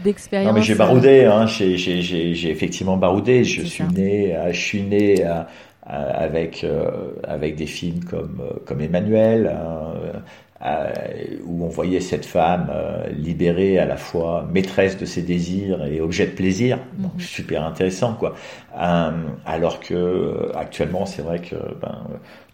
d'expérience. 0.03 0.51
non, 0.51 0.59
mais 0.59 0.63
j'ai 0.63 0.75
baroudé, 0.75 1.25
hein, 1.25 1.47
j'ai 1.47 2.49
effectivement 2.49 2.97
baroudé. 2.97 3.43
Je 3.43 3.61
suis 3.63 3.83
né, 3.85 4.37
je 4.51 4.59
suis 4.59 4.83
né 4.83 5.25
avec 5.85 6.65
avec 7.23 7.55
des 7.55 7.65
films 7.65 8.03
comme 8.03 8.41
comme 8.65 8.81
Emmanuel. 8.81 9.47
Hein, 9.47 9.93
euh, 10.03 10.13
où 11.45 11.65
on 11.65 11.67
voyait 11.67 11.99
cette 11.99 12.25
femme 12.25 12.71
euh, 12.73 13.07
libérée 13.09 13.77
à 13.79 13.85
la 13.85 13.97
fois 13.97 14.47
maîtresse 14.49 14.97
de 14.97 15.05
ses 15.05 15.21
désirs 15.21 15.85
et 15.85 15.99
objet 15.99 16.25
de 16.25 16.31
plaisir, 16.31 16.79
donc 16.97 17.15
mhm. 17.15 17.19
super 17.19 17.65
intéressant 17.65 18.13
quoi. 18.13 18.35
Euh, 18.79 19.11
alors 19.45 19.81
que 19.81 20.51
actuellement, 20.55 21.05
c'est 21.05 21.21
vrai 21.21 21.39
que 21.39 21.55
ben, 21.81 22.03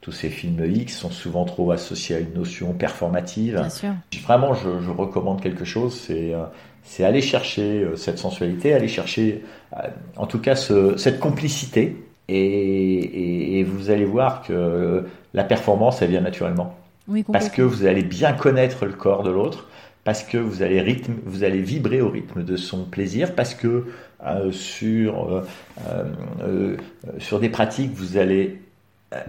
tous 0.01 0.11
ces 0.11 0.29
films 0.29 0.65
X 0.65 0.97
sont 0.97 1.11
souvent 1.11 1.45
trop 1.45 1.71
associés 1.71 2.15
à 2.15 2.19
une 2.19 2.33
notion 2.33 2.73
performative. 2.73 3.55
Bien 3.55 3.69
sûr. 3.69 3.93
Vraiment, 4.23 4.53
je, 4.53 4.79
je, 4.81 4.89
recommande 4.89 5.41
quelque 5.41 5.65
chose, 5.65 5.93
c'est 5.93 6.33
c'est 6.83 7.03
aller 7.03 7.21
chercher 7.21 7.85
cette 7.95 8.17
sensualité, 8.17 8.73
aller 8.73 8.87
chercher 8.87 9.43
en 10.17 10.25
tout 10.25 10.39
cas 10.39 10.55
ce, 10.55 10.97
cette 10.97 11.19
complicité, 11.19 11.95
et, 12.27 12.35
et, 12.35 13.59
et, 13.59 13.63
vous 13.63 13.89
allez 13.89 14.05
voir 14.05 14.41
que 14.43 15.05
la 15.33 15.43
performance, 15.43 16.01
elle 16.01 16.11
vient 16.11 16.21
naturellement 16.21 16.78
parce 17.31 17.49
que 17.49 17.61
vous 17.61 17.85
allez 17.85 18.03
bien 18.03 18.33
connaître 18.33 18.85
le 18.85 18.93
corps 18.93 19.23
de 19.23 19.31
l'autre, 19.31 19.67
parce 20.03 20.23
que 20.23 20.37
vous 20.37 20.63
allez, 20.63 20.81
rythme, 20.81 21.13
vous 21.25 21.43
allez 21.43 21.61
vibrer 21.61 22.01
au 22.01 22.09
rythme 22.09 22.43
de 22.43 22.55
son 22.55 22.83
plaisir, 22.85 23.35
parce 23.35 23.53
que 23.53 23.85
euh, 24.25 24.51
sur, 24.51 25.33
euh, 25.33 26.03
euh, 26.41 26.77
sur 27.19 27.39
des 27.39 27.49
pratiques, 27.49 27.93
vous 27.93 28.17
allez 28.17 28.61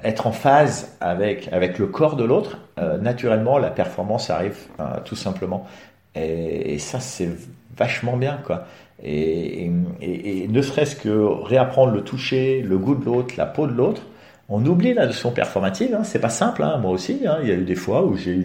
être 0.04 0.26
en 0.26 0.32
phase 0.32 0.96
avec, 1.00 1.48
avec 1.52 1.78
le 1.78 1.86
corps 1.86 2.16
de 2.16 2.24
l'autre. 2.24 2.58
naturellement, 3.00 3.56
la 3.56 3.70
performance 3.70 4.28
arrive 4.28 4.58
tout 5.06 5.16
simplement. 5.16 5.66
Et, 6.14 6.78
ça, 6.78 7.00
c'est 7.00 7.30
vachement 7.78 8.18
bien, 8.18 8.40
quoi. 8.44 8.66
Et, 9.02 9.70
et 10.02 10.48
ne 10.48 10.60
serait-ce 10.60 10.96
que 10.96 11.08
réapprendre 11.08 11.92
le 11.92 12.02
toucher, 12.02 12.60
le 12.60 12.76
goût 12.76 12.94
de 12.94 13.06
l'autre, 13.06 13.34
la 13.38 13.46
peau 13.46 13.66
de 13.66 13.72
l'autre, 13.72 14.02
on 14.50 14.66
oublie 14.66 14.92
la 14.94 15.06
notion 15.06 15.30
performative. 15.30 15.94
Hein. 15.94 16.02
C'est 16.02 16.18
pas 16.18 16.28
simple. 16.28 16.64
Hein. 16.64 16.78
Moi 16.78 16.90
aussi, 16.90 17.20
hein. 17.24 17.38
il 17.42 17.48
y 17.48 17.52
a 17.52 17.54
eu 17.54 17.62
des 17.62 17.76
fois 17.76 18.04
où 18.04 18.16
j'ai 18.16 18.32
eu 18.32 18.44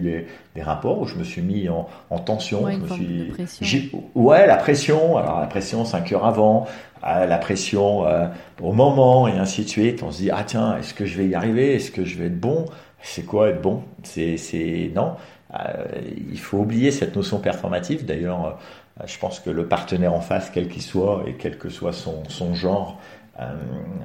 des, 0.54 0.62
rapports 0.62 1.00
où 1.00 1.06
je 1.06 1.16
me 1.16 1.24
suis 1.24 1.42
mis 1.42 1.68
en, 1.68 1.86
tension. 2.20 2.62
Ouais, 2.62 2.74
je 2.74 3.40
me 3.40 3.46
suis... 3.46 3.92
ouais, 4.14 4.46
la 4.46 4.56
pression. 4.56 5.16
Alors 5.16 5.40
la 5.40 5.46
pression 5.46 5.84
cinq 5.84 6.12
heures 6.12 6.24
avant, 6.24 6.66
euh, 7.04 7.26
la 7.26 7.38
pression 7.38 8.06
euh, 8.06 8.26
au 8.62 8.72
moment 8.72 9.26
et 9.26 9.32
ainsi 9.32 9.64
de 9.64 9.68
suite. 9.68 10.02
On 10.04 10.12
se 10.12 10.18
dit 10.18 10.30
ah 10.30 10.44
tiens, 10.46 10.78
est-ce 10.78 10.94
que 10.94 11.04
je 11.04 11.18
vais 11.18 11.26
y 11.26 11.34
arriver? 11.34 11.74
Est-ce 11.74 11.90
que 11.90 12.04
je 12.04 12.16
vais 12.16 12.26
être 12.26 12.40
bon? 12.40 12.66
C'est 13.02 13.24
quoi 13.24 13.48
être 13.48 13.60
bon? 13.60 13.82
C'est 14.04 14.36
c'est 14.36 14.92
non. 14.94 15.16
Euh, 15.54 15.84
il 16.30 16.38
faut 16.38 16.58
oublier 16.58 16.92
cette 16.92 17.16
notion 17.16 17.38
performative. 17.38 18.06
D'ailleurs, 18.06 18.58
je 19.04 19.18
pense 19.18 19.40
que 19.40 19.50
le 19.50 19.66
partenaire 19.66 20.14
en 20.14 20.20
face, 20.20 20.50
quel 20.50 20.68
qu'il 20.68 20.82
soit 20.82 21.24
et 21.26 21.34
quel 21.34 21.58
que 21.58 21.68
soit 21.68 21.92
son, 21.92 22.22
son 22.28 22.54
genre, 22.54 22.98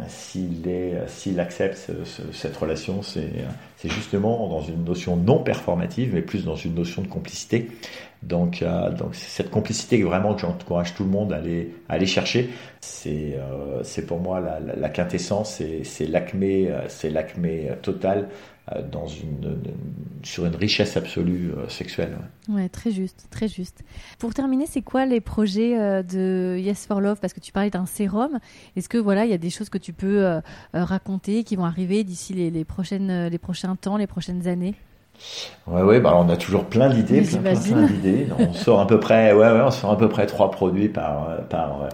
s'il 0.08 0.68
est, 0.68 1.08
s'il 1.08 1.40
accepte 1.40 1.92
cette 2.34 2.58
relation, 2.58 3.02
c'est, 3.02 3.32
justement 3.84 4.48
dans 4.48 4.62
une 4.62 4.84
notion 4.84 5.16
non 5.16 5.40
performative, 5.40 6.14
mais 6.14 6.22
plus 6.22 6.44
dans 6.46 6.56
une 6.56 6.76
notion 6.76 7.02
de 7.02 7.08
complicité. 7.08 7.70
Donc, 8.24 8.62
euh, 8.62 8.92
donc 8.92 9.16
cette 9.16 9.50
complicité 9.50 10.04
vraiment 10.04 10.36
que 10.36 10.42
j'encourage 10.42 10.94
tout 10.94 11.04
le 11.04 11.10
monde 11.10 11.34
à 11.34 11.38
aller, 11.38 11.74
à 11.90 11.94
aller 11.94 12.06
chercher, 12.06 12.50
c'est, 12.80 13.36
euh, 13.36 13.82
pour 14.08 14.20
moi 14.20 14.40
la, 14.40 14.60
la, 14.60 14.76
la 14.76 14.90
quintessence, 14.90 15.56
c'est, 15.56 15.84
c'est 15.84 16.06
l'acmé, 16.06 16.70
total 17.82 18.20
euh, 18.20 18.26
dans 18.92 19.08
une, 19.08 19.60
sur 20.24 20.46
une 20.46 20.56
richesse 20.56 20.96
absolue 20.96 21.52
euh, 21.58 21.68
sexuelle. 21.68 22.18
Ouais. 22.48 22.70
très 22.70 22.92
juste, 22.92 23.28
très 23.30 23.48
juste. 23.48 23.84
Pour 24.20 24.34
terminer, 24.34 24.66
c'est 24.66 24.82
quoi 24.82 25.06
les 25.06 25.20
projets 25.20 25.80
euh, 25.80 26.04
de 26.04 26.58
Yes 26.60 26.86
for 26.86 27.02
Love? 27.02 27.20
Parce 27.20 27.34
que 27.34 27.40
tu 27.40 27.52
parlais 27.52 27.70
d'un 27.70 27.86
sérum. 27.86 28.40
Est-ce 28.76 28.88
que 28.88 28.98
voilà, 28.98 29.26
il 29.26 29.32
y 29.32 29.34
a 29.34 29.38
des 29.40 29.50
choses 29.50 29.70
que 29.70 29.78
tu 29.78 29.94
peux 29.94 30.42
raconter 30.74 31.44
qui 31.44 31.56
vont 31.56 31.66
arriver 31.66 32.04
d'ici 32.04 32.34
les, 32.34 32.50
les, 32.50 32.64
prochaines, 32.64 33.28
les 33.28 33.38
prochains 33.38 33.76
temps, 33.76 33.98
les 33.98 34.08
prochaines 34.08 34.48
années? 34.48 34.76
Ouais, 35.68 35.82
ouais, 35.82 36.00
bah 36.00 36.14
on 36.16 36.30
a 36.30 36.38
toujours 36.38 36.66
plein 36.66 36.90
d'idées, 36.90 37.22
plein, 37.22 37.54
plein, 37.54 37.86
d'idées. 37.86 38.28
On 38.40 38.54
sort 38.54 38.80
à 38.80 38.88
peu 38.88 39.00
près, 39.00 39.34
ouais, 39.34 39.52
ouais, 39.52 39.62
on 39.62 39.70
sort 39.70 39.92
à 39.92 39.98
peu 39.98 40.10
près 40.10 40.26
trois 40.26 40.50
produits 40.50 40.90
par 40.90 41.46
par 41.48 41.90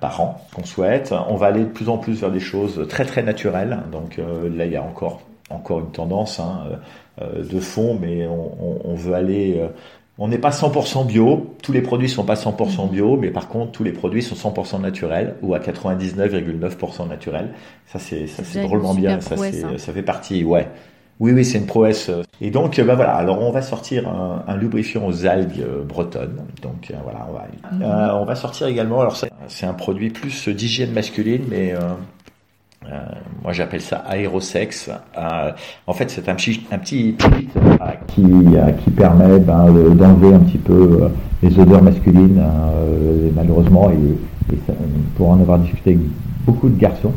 par 0.00 0.20
an 0.20 0.46
qu'on 0.54 0.64
souhaite. 0.64 1.12
On 1.28 1.34
va 1.36 1.46
aller 1.46 1.60
de 1.60 1.70
plus 1.70 1.88
en 1.88 1.98
plus 1.98 2.20
vers 2.20 2.30
des 2.30 2.40
choses 2.40 2.86
très 2.88 3.04
très 3.04 3.22
naturelles. 3.22 3.80
Donc 3.90 4.18
là, 4.18 4.64
il 4.64 4.72
y 4.72 4.76
a 4.76 4.82
encore 4.82 5.22
encore 5.50 5.80
une 5.80 5.90
tendance 5.90 6.40
hein, 6.40 6.64
euh, 6.70 6.76
euh, 7.22 7.44
de 7.44 7.60
fond, 7.60 7.98
mais 8.00 8.26
on, 8.26 8.94
veut 8.94 9.14
aller. 9.14 9.56
Euh, 9.58 9.68
on 10.18 10.28
n'est 10.28 10.38
pas 10.38 10.50
100% 10.50 11.06
bio, 11.06 11.54
tous 11.62 11.72
les 11.72 11.82
produits 11.82 12.08
sont 12.08 12.24
pas 12.24 12.34
100% 12.34 12.90
bio, 12.90 13.16
mais 13.16 13.30
par 13.30 13.48
contre 13.48 13.72
tous 13.72 13.84
les 13.84 13.92
produits 13.92 14.22
sont 14.22 14.34
100% 14.34 14.80
naturels 14.80 15.36
ou 15.42 15.54
à 15.54 15.58
99,9% 15.58 17.08
naturels. 17.08 17.50
Ça 17.86 17.98
c'est 17.98 18.26
ça 18.26 18.42
c'est 18.44 18.62
drôlement 18.62 18.94
bien, 18.94 19.20
ça 19.20 19.34
hein. 19.34 19.76
ça 19.76 19.92
fait 19.92 20.02
partie, 20.02 20.42
ouais. 20.42 20.68
Oui 21.18 21.32
oui 21.32 21.44
c'est 21.44 21.58
une 21.58 21.66
prouesse. 21.66 22.10
Et 22.40 22.50
donc 22.50 22.80
bah 22.80 22.94
voilà, 22.94 23.14
alors 23.14 23.40
on 23.42 23.50
va 23.50 23.62
sortir 23.62 24.08
un, 24.08 24.56
lubrifiant 24.56 25.06
aux 25.06 25.26
algues 25.26 25.64
bretonnes. 25.86 26.40
Donc 26.62 26.92
voilà, 27.02 27.26
on 27.28 27.32
va, 27.32 27.46
mhm. 27.72 28.20
on 28.20 28.24
va 28.24 28.34
sortir 28.34 28.66
également. 28.66 29.00
Alors 29.00 29.16
c'est 29.48 29.66
un 29.66 29.74
produit 29.74 30.10
plus 30.10 30.48
d'hygiène 30.48 30.92
masculine, 30.92 31.44
mais 31.48 31.74
euh, 31.74 31.78
moi 33.42 33.52
j'appelle 33.52 33.80
ça 33.80 33.98
aérosex. 34.08 34.90
Euh, 35.18 35.52
en 35.86 35.92
fait 35.92 36.10
c'est 36.10 36.28
un 36.28 36.34
petit, 36.34 36.66
un 36.70 36.78
petit 36.78 37.16
euh, 37.56 37.86
qui, 38.08 38.22
qui 38.22 38.90
permet 38.90 39.38
ben, 39.38 39.66
d'enlever 39.94 40.34
un 40.34 40.40
petit 40.40 40.58
peu 40.58 41.10
les 41.42 41.58
odeurs 41.58 41.82
masculines 41.82 42.42
malheureusement 43.34 43.90
et, 43.90 44.56
pour 45.16 45.30
en 45.30 45.40
avoir 45.40 45.58
discuté 45.58 45.90
avec 45.90 46.02
beaucoup 46.44 46.68
de 46.68 46.78
garçons, 46.78 47.12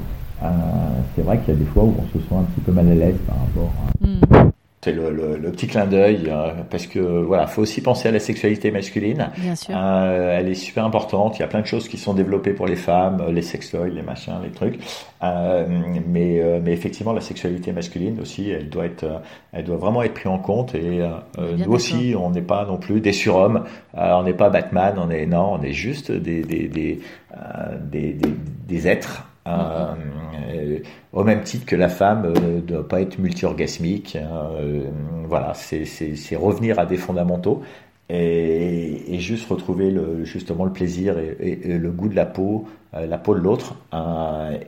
c'est 1.15 1.21
vrai 1.21 1.37
qu'il 1.39 1.53
y 1.53 1.57
a 1.57 1.59
des 1.59 1.65
fois 1.65 1.83
où 1.83 1.95
on 1.99 2.17
se 2.17 2.23
sent 2.23 2.35
un 2.35 2.43
petit 2.43 2.61
peu 2.61 2.71
mal 2.71 2.87
à 2.87 2.95
l'aise 2.95 3.17
par 3.27 3.37
rapport 3.37 3.71
à... 3.85 4.05
Hmm. 4.05 4.48
C'est 4.81 4.93
le, 4.93 5.11
le, 5.11 5.51
petit 5.51 5.67
clin 5.67 5.85
d'œil 5.85 6.27
euh, 6.29 6.51
parce 6.69 6.87
que 6.87 6.99
voilà, 6.99 7.47
faut 7.47 7.61
aussi 7.61 7.81
penser 7.81 8.07
à 8.07 8.11
la 8.11 8.19
sexualité 8.19 8.71
masculine. 8.71 9.29
Bien 9.37 9.53
sûr. 9.53 9.75
Euh, 9.77 10.39
elle 10.39 10.47
est 10.47 10.53
super 10.53 10.85
importante. 10.85 11.37
Il 11.37 11.41
y 11.41 11.43
a 11.43 11.47
plein 11.47 11.59
de 11.59 11.65
choses 11.65 11.89
qui 11.89 11.97
sont 11.97 12.13
développées 12.13 12.53
pour 12.53 12.65
les 12.65 12.77
femmes, 12.77 13.21
les 13.29 13.41
sextoys, 13.41 13.89
les 13.89 14.01
machins, 14.01 14.39
les 14.41 14.51
trucs. 14.51 14.79
Euh, 15.21 15.65
mais 16.07 16.41
mais 16.63 16.71
effectivement, 16.71 17.11
la 17.11 17.19
sexualité 17.19 17.73
masculine 17.73 18.21
aussi, 18.21 18.51
elle 18.51 18.69
doit 18.69 18.85
être, 18.85 19.05
elle 19.51 19.65
doit 19.65 19.75
vraiment 19.75 20.01
être 20.01 20.13
prise 20.13 20.27
en 20.27 20.39
compte. 20.39 20.73
Et 20.75 21.01
nous 21.57 21.71
aussi, 21.73 22.15
on 22.17 22.29
n'est 22.29 22.41
pas 22.41 22.63
non 22.65 22.77
plus 22.77 23.01
des 23.01 23.11
surhommes. 23.11 23.65
on 23.95 24.23
n'est 24.23 24.33
pas 24.33 24.49
Batman. 24.49 24.95
On 24.97 25.09
est 25.09 25.25
non, 25.25 25.55
on 25.59 25.61
est 25.61 25.73
juste 25.73 26.09
des 26.09 26.41
des 26.41 26.69
des, 26.69 27.01
des, 27.91 28.13
des, 28.13 28.33
des 28.65 28.87
êtres 28.87 29.25
euh, 29.47 30.79
au 31.13 31.23
même 31.23 31.43
titre 31.43 31.65
que 31.65 31.75
la 31.75 31.89
femme 31.89 32.25
euh, 32.25 32.55
ne 32.55 32.59
doit 32.61 32.87
pas 32.87 33.01
être 33.01 33.19
multi-orgasmique. 33.19 34.15
Hein, 34.15 34.49
euh, 34.55 34.89
voilà, 35.25 35.53
c'est 35.53 36.35
revenir 36.35 36.79
à 36.79 36.85
des 36.85 36.97
fondamentaux 36.97 37.61
et, 38.09 39.19
juste 39.19 39.47
retrouver 39.49 39.91
le, 39.91 40.23
justement 40.23 40.65
le 40.65 40.73
plaisir 40.73 41.17
et, 41.17 41.55
le 41.77 41.91
goût 41.91 42.09
de 42.09 42.15
la 42.15 42.25
peau, 42.25 42.67
la 42.93 43.17
peau 43.17 43.35
de 43.35 43.39
l'autre. 43.39 43.75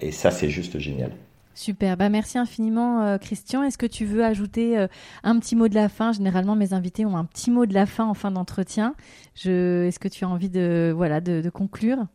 Et 0.02 0.12
ça, 0.12 0.30
c'est 0.30 0.50
juste 0.50 0.78
génial. 0.78 1.12
Super, 1.54 1.98
bah 1.98 2.10
merci 2.10 2.38
infiniment 2.38 3.18
Christian. 3.18 3.64
Est-ce 3.64 3.78
que 3.78 3.88
tu 3.88 4.06
veux 4.06 4.24
ajouter 4.24 4.86
un 5.24 5.40
petit 5.40 5.56
mot 5.56 5.68
de 5.68 5.76
la 5.76 5.90
fin? 5.90 6.12
Généralement, 6.12 6.56
mes 6.56 6.74
invités 6.74 7.06
ont 7.06 7.18
un 7.18 7.26
petit 7.26 7.50
mot 7.50 7.66
de 7.66 7.74
la 7.74 7.88
fin 7.88 8.06
en 8.06 8.14
fin 8.14 8.30
d'entretien. 8.30 8.94
Est-ce 9.38 9.98
que 9.98 10.08
tu 10.08 10.24
as 10.24 10.30
envie 10.30 10.50
de, 10.50 10.94
voilà, 10.96 11.20
de 11.22 11.50
conclure? 11.50 12.06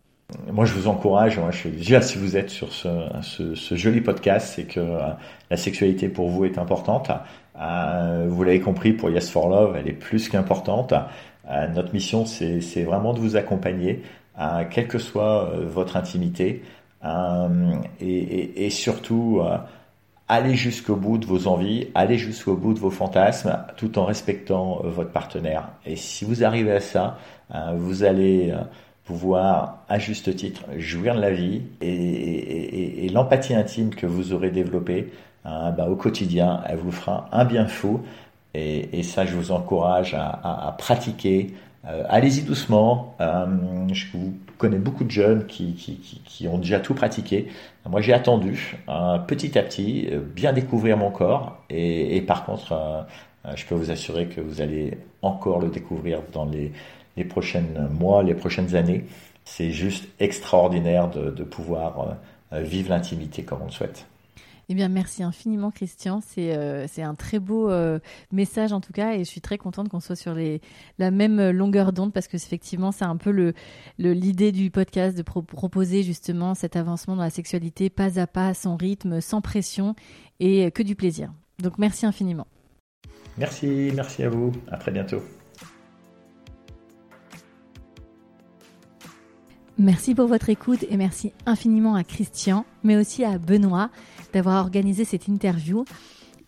Moi, 0.53 0.65
je 0.65 0.75
vous 0.75 0.89
encourage. 0.89 1.39
Moi, 1.39 1.51
je, 1.51 1.69
déjà, 1.69 2.01
si 2.01 2.19
vous 2.19 2.37
êtes 2.37 2.51
sur 2.51 2.73
ce, 2.73 2.89
ce, 3.23 3.75
joli 3.77 4.01
podcast, 4.01 4.55
c'est 4.57 4.65
que 4.65 4.81
euh, 4.81 4.99
la 5.51 5.57
sexualité 5.57 6.09
pour 6.09 6.29
vous 6.29 6.45
est 6.45 6.59
importante. 6.59 7.11
Euh, 7.61 8.27
vous 8.29 8.43
l'avez 8.43 8.61
compris, 8.61 8.93
pour 8.93 9.09
Yes 9.11 9.31
for 9.31 9.49
Love, 9.49 9.77
elle 9.79 9.89
est 9.89 9.93
plus 9.93 10.29
qu'importante. 10.29 10.93
Euh, 11.49 11.69
notre 11.69 11.93
mission, 11.95 12.27
c'est 12.27 12.83
vraiment 12.83 13.13
de 13.13 13.21
vous 13.21 13.37
accompagner, 13.37 14.03
quelle 14.71 14.89
que 14.89 14.99
soit 14.99 15.53
votre 15.65 15.97
intimité, 15.97 16.63
et, 18.01 18.67
et, 18.67 18.71
surtout 18.71 19.41
aller 20.29 20.57
jusqu'au 20.57 20.97
bout 20.97 21.17
de 21.17 21.25
vos 21.25 21.47
envies, 21.47 21.89
aller 21.95 22.19
jusqu'au 22.19 22.57
bout 22.57 22.75
de 22.75 22.79
vos 22.79 22.91
fantasmes, 22.91 23.57
tout 23.77 23.99
en 23.99 24.05
respectant 24.05 24.81
votre 24.83 25.13
partenaire. 25.13 25.69
Et 25.87 25.97
si 25.97 26.25
vous 26.27 26.45
arrivez 26.45 26.73
à 26.73 26.81
ça, 26.81 27.17
vous 27.77 28.03
allez 28.03 28.53
pouvoir, 29.07 29.85
à 29.89 29.99
juste 29.99 30.35
titre, 30.35 30.65
jouir 30.77 31.15
de 31.15 31.21
la 31.21 31.31
vie 31.31 31.63
et, 31.81 33.09
l'empathie 33.13 33.55
intime 33.55 33.95
que 33.95 34.05
vous 34.05 34.33
aurez 34.35 34.51
développée 34.51 35.13
hein, 35.45 35.71
bah, 35.71 35.89
au 35.89 35.97
quotidien, 35.97 36.61
elle 36.69 36.77
vous 36.79 36.91
fera 36.91 37.29
un 37.33 37.45
bien 37.45 37.67
fou. 37.67 38.01
Et, 38.53 39.03
ça, 39.03 39.25
je 39.25 39.35
vous 39.35 39.53
encourage 39.53 40.15
à, 40.15 40.75
pratiquer. 40.79 41.55
Euh, 41.87 42.05
allez-y 42.09 42.43
doucement. 42.43 43.15
Euh, 43.21 43.47
je 43.93 44.07
connais 44.59 44.79
beaucoup 44.79 45.05
de 45.05 45.11
jeunes 45.11 45.47
qui, 45.47 45.75
qui, 46.25 46.49
ont 46.49 46.59
déjà 46.59 46.81
tout 46.81 46.95
pratiqué. 46.95 47.49
Moi, 47.89 48.01
j'ai 48.01 48.13
attendu 48.13 48.77
hein, 48.89 49.23
petit 49.27 49.57
à 49.59 49.63
petit, 49.63 50.09
euh, 50.11 50.21
bien 50.21 50.53
découvrir 50.53 50.97
mon 50.97 51.11
corps. 51.11 51.59
Et, 51.71 52.21
par 52.23 52.45
contre, 52.45 53.07
je 53.55 53.65
peux 53.67 53.75
vous 53.75 53.91
assurer 53.91 54.27
que 54.27 54.41
vous 54.41 54.61
allez 54.61 54.99
encore 55.23 55.61
le 55.61 55.69
découvrir 55.69 56.21
dans 56.33 56.47
les 56.47 56.73
les 57.17 57.25
prochains 57.25 57.65
mois, 57.91 58.23
les 58.23 58.35
prochaines 58.35 58.75
années. 58.75 59.05
C'est 59.45 59.71
juste 59.71 60.09
extraordinaire 60.19 61.09
de, 61.09 61.45
pouvoir 61.45 62.17
euh, 62.53 62.63
vivre 62.63 62.91
l'intimité 62.91 63.45
comme 63.45 63.63
on 63.63 63.67
le 63.67 63.71
souhaite. 63.71 64.07
Eh 64.69 64.75
bien, 64.75 64.89
merci 64.89 65.23
infiniment, 65.23 65.71
Christian. 65.71 66.21
C'est 66.21 66.57
euh, 66.57 66.87
un 66.99 67.15
très 67.15 67.39
beau 67.39 67.71
euh, 67.71 68.01
message 68.33 68.73
en 68.73 68.81
tout 68.81 68.93
cas, 68.93 69.13
et 69.15 69.21
je 69.21 69.31
suis 69.31 69.41
très 69.41 69.59
contente 69.59 69.89
qu'on 69.89 70.01
soit 70.01 70.17
sur 70.17 70.35
les, 70.35 70.61
la 70.99 71.13
même 71.13 71.51
longueur 71.51 71.93
d'onde 71.93 72.13
parce 72.13 72.27
que 72.27 72.37
effectivement, 72.37 72.91
c'est 72.91 73.05
un 73.05 73.17
peu 73.17 73.31
le 73.31 73.55
l'idée 73.99 74.51
du 74.51 74.73
podcast 74.73 75.17
de 75.17 75.23
proposer 75.23 76.03
justement 76.03 76.55
cet 76.55 76.75
avancement 76.75 77.15
dans 77.15 77.23
la 77.23 77.31
sexualité 77.31 77.89
pas 77.89 78.19
à 78.19 78.27
pas, 78.27 78.53
sans 78.55 78.75
rythme, 78.77 79.21
sans 79.21 79.41
pression 79.41 79.95
et 80.41 80.73
que 80.73 80.83
du 80.83 80.97
plaisir. 80.97 81.33
Donc, 81.61 81.79
merci 81.79 82.05
infiniment. 82.05 82.49
Merci, 83.39 83.93
merci 83.95 84.25
à 84.25 84.29
vous. 84.29 84.53
À 84.71 84.77
très 84.77 84.91
bientôt. 84.91 85.23
Merci 89.79 90.15
pour 90.15 90.27
votre 90.27 90.49
écoute 90.49 90.87
et 90.89 90.97
merci 90.97 91.35
infiniment 91.45 91.97
à 91.97 92.03
Christian, 92.03 92.65
mais 92.83 92.97
aussi 92.97 93.25
à 93.25 93.37
Benoît 93.37 93.91
d'avoir 94.33 94.65
organisé 94.65 95.05
cette 95.05 95.29
interview. 95.29 95.85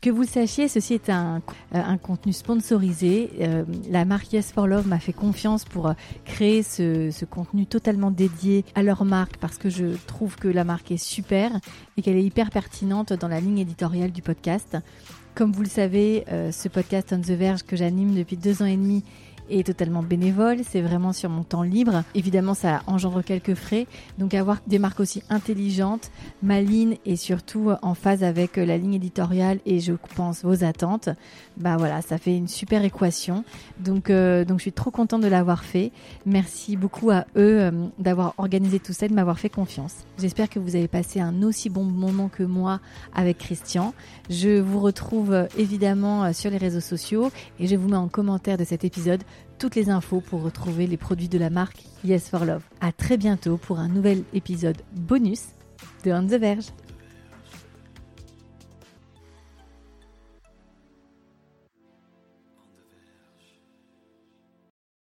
Que 0.01 0.09
vous 0.09 0.23
le 0.23 0.29
sachiez, 0.29 0.69
ceci 0.69 0.95
est 0.95 1.11
un, 1.11 1.43
euh, 1.75 1.83
un 1.83 1.99
contenu 1.99 2.33
sponsorisé. 2.33 3.31
Euh, 3.41 3.65
la 3.91 4.07
marque 4.07 4.33
Yes 4.33 4.53
for 4.53 4.67
Love 4.67 4.87
m'a 4.87 4.99
fait 4.99 5.13
confiance 5.13 5.67
pour 5.67 5.89
euh, 5.89 5.93
créer 6.25 6.63
ce, 6.63 7.11
ce, 7.11 7.27
contenu 7.27 7.67
totalement 7.67 8.11
dédié 8.11 8.65
à 8.75 8.83
leur 8.83 9.05
marque 9.05 9.37
parce 9.37 9.59
que 9.59 9.69
je 9.69 9.97
trouve 10.07 10.37
que 10.37 10.49
la 10.49 10.65
marque 10.65 10.91
est 10.91 11.03
super 11.03 11.51
et 11.99 12.03
qu'elle 12.03 12.17
est 12.17 12.25
hyper 12.25 12.51
pertinente 12.51 13.13
dans 13.13 13.29
la 13.29 13.41
ligne 13.41 13.59
éditoriale 13.59 14.13
du 14.13 14.23
podcast. 14.23 14.79
Comme 15.35 15.53
vous 15.53 15.63
le 15.63 15.69
savez, 15.69 16.25
ce 16.51 16.69
podcast 16.69 17.13
On 17.13 17.21
the 17.21 17.31
Verge 17.31 17.63
que 17.63 17.77
j'anime 17.77 18.13
depuis 18.13 18.37
deux 18.37 18.61
ans 18.61 18.67
et 18.67 18.77
demi 18.77 19.05
est 19.51 19.67
totalement 19.67 20.03
bénévole, 20.03 20.59
c'est 20.69 20.81
vraiment 20.81 21.13
sur 21.13 21.31
mon 21.31 21.43
temps 21.43 21.63
libre. 21.63 22.05
Évidemment, 22.15 22.55
ça 22.55 22.83
engendre 22.87 23.23
quelques 23.23 23.55
frais. 23.55 23.87
Donc 24.19 24.35
avoir 24.35 24.59
des 24.67 24.79
marques 24.79 25.01
aussi 25.01 25.23
intelligentes, 25.31 26.11
malines 26.43 26.97
et 27.07 27.17
surtout 27.17 27.71
en 27.83 27.95
phase 27.95 28.25
avec 28.25 28.57
la 28.57 28.77
ligne 28.77 28.95
éditoriale 28.95 29.59
et 29.67 29.81
je 29.81 29.93
pense 30.17 30.45
vos 30.45 30.65
attentes, 30.65 31.09
bah 31.57 31.77
voilà, 31.77 32.03
ça 32.03 32.19
fait 32.19 32.37
une 32.37 32.49
super 32.49 32.85
équation. 32.85 33.45
Donc, 33.81 34.11
euh, 34.11 34.45
donc 34.45 34.59
je 34.59 34.63
suis 34.63 34.73
trop 34.73 34.91
contente 34.91 35.23
de 35.23 35.29
l'avoir 35.29 35.65
fait. 35.65 35.93
Merci 36.27 36.77
beaucoup 36.77 37.11
à 37.11 37.27
eux 37.37 37.61
euh, 37.61 37.71
d'avoir 37.99 38.35
organisé 38.39 38.79
tout 38.79 38.93
ça, 38.93 39.09
de 39.09 39.15
m'avoir 39.15 39.39
fait 39.39 39.49
confiance. 39.49 39.95
J'espère 40.19 40.49
que 40.49 40.59
vous 40.59 40.77
avez 40.77 40.89
passé 40.89 41.21
un 41.21 41.43
aussi 41.43 41.69
bon 41.69 41.85
moment 41.85 42.29
que 42.29 42.43
moi 42.43 42.81
avec 43.15 43.39
Christian. 43.39 43.95
Je 44.31 44.61
vous 44.61 44.81
retrouve 44.81 45.33
euh, 45.33 45.47
évidemment 45.57 46.33
sur 46.33 46.51
les 46.51 46.59
réseaux 46.59 46.81
sociaux 46.81 47.31
et 47.59 47.67
je 47.67 47.77
vous 47.77 47.89
mets 47.89 47.97
en 47.97 48.09
commentaire 48.09 48.57
de 48.57 48.65
cet 48.65 48.85
épisode 48.85 49.23
toutes 49.59 49.75
les 49.75 49.91
infos 49.91 50.21
pour 50.21 50.43
retrouver 50.43 50.87
les 50.87 50.97
produits 50.97 51.29
de 51.29 51.39
la 51.39 51.51
marque 51.51 51.83
Yes 52.05 52.29
for 52.29 52.45
Love. 52.45 52.63
À 52.81 52.93
très 52.93 53.17
bientôt 53.17 53.57
pour 53.57 53.81
un 53.81 53.89
nouvel 53.89 54.23
épisode 54.33 54.79
bonus 54.93 55.47
de 56.05 56.13
On 56.13 56.27
the 56.27 56.41
Verge. 56.41 56.67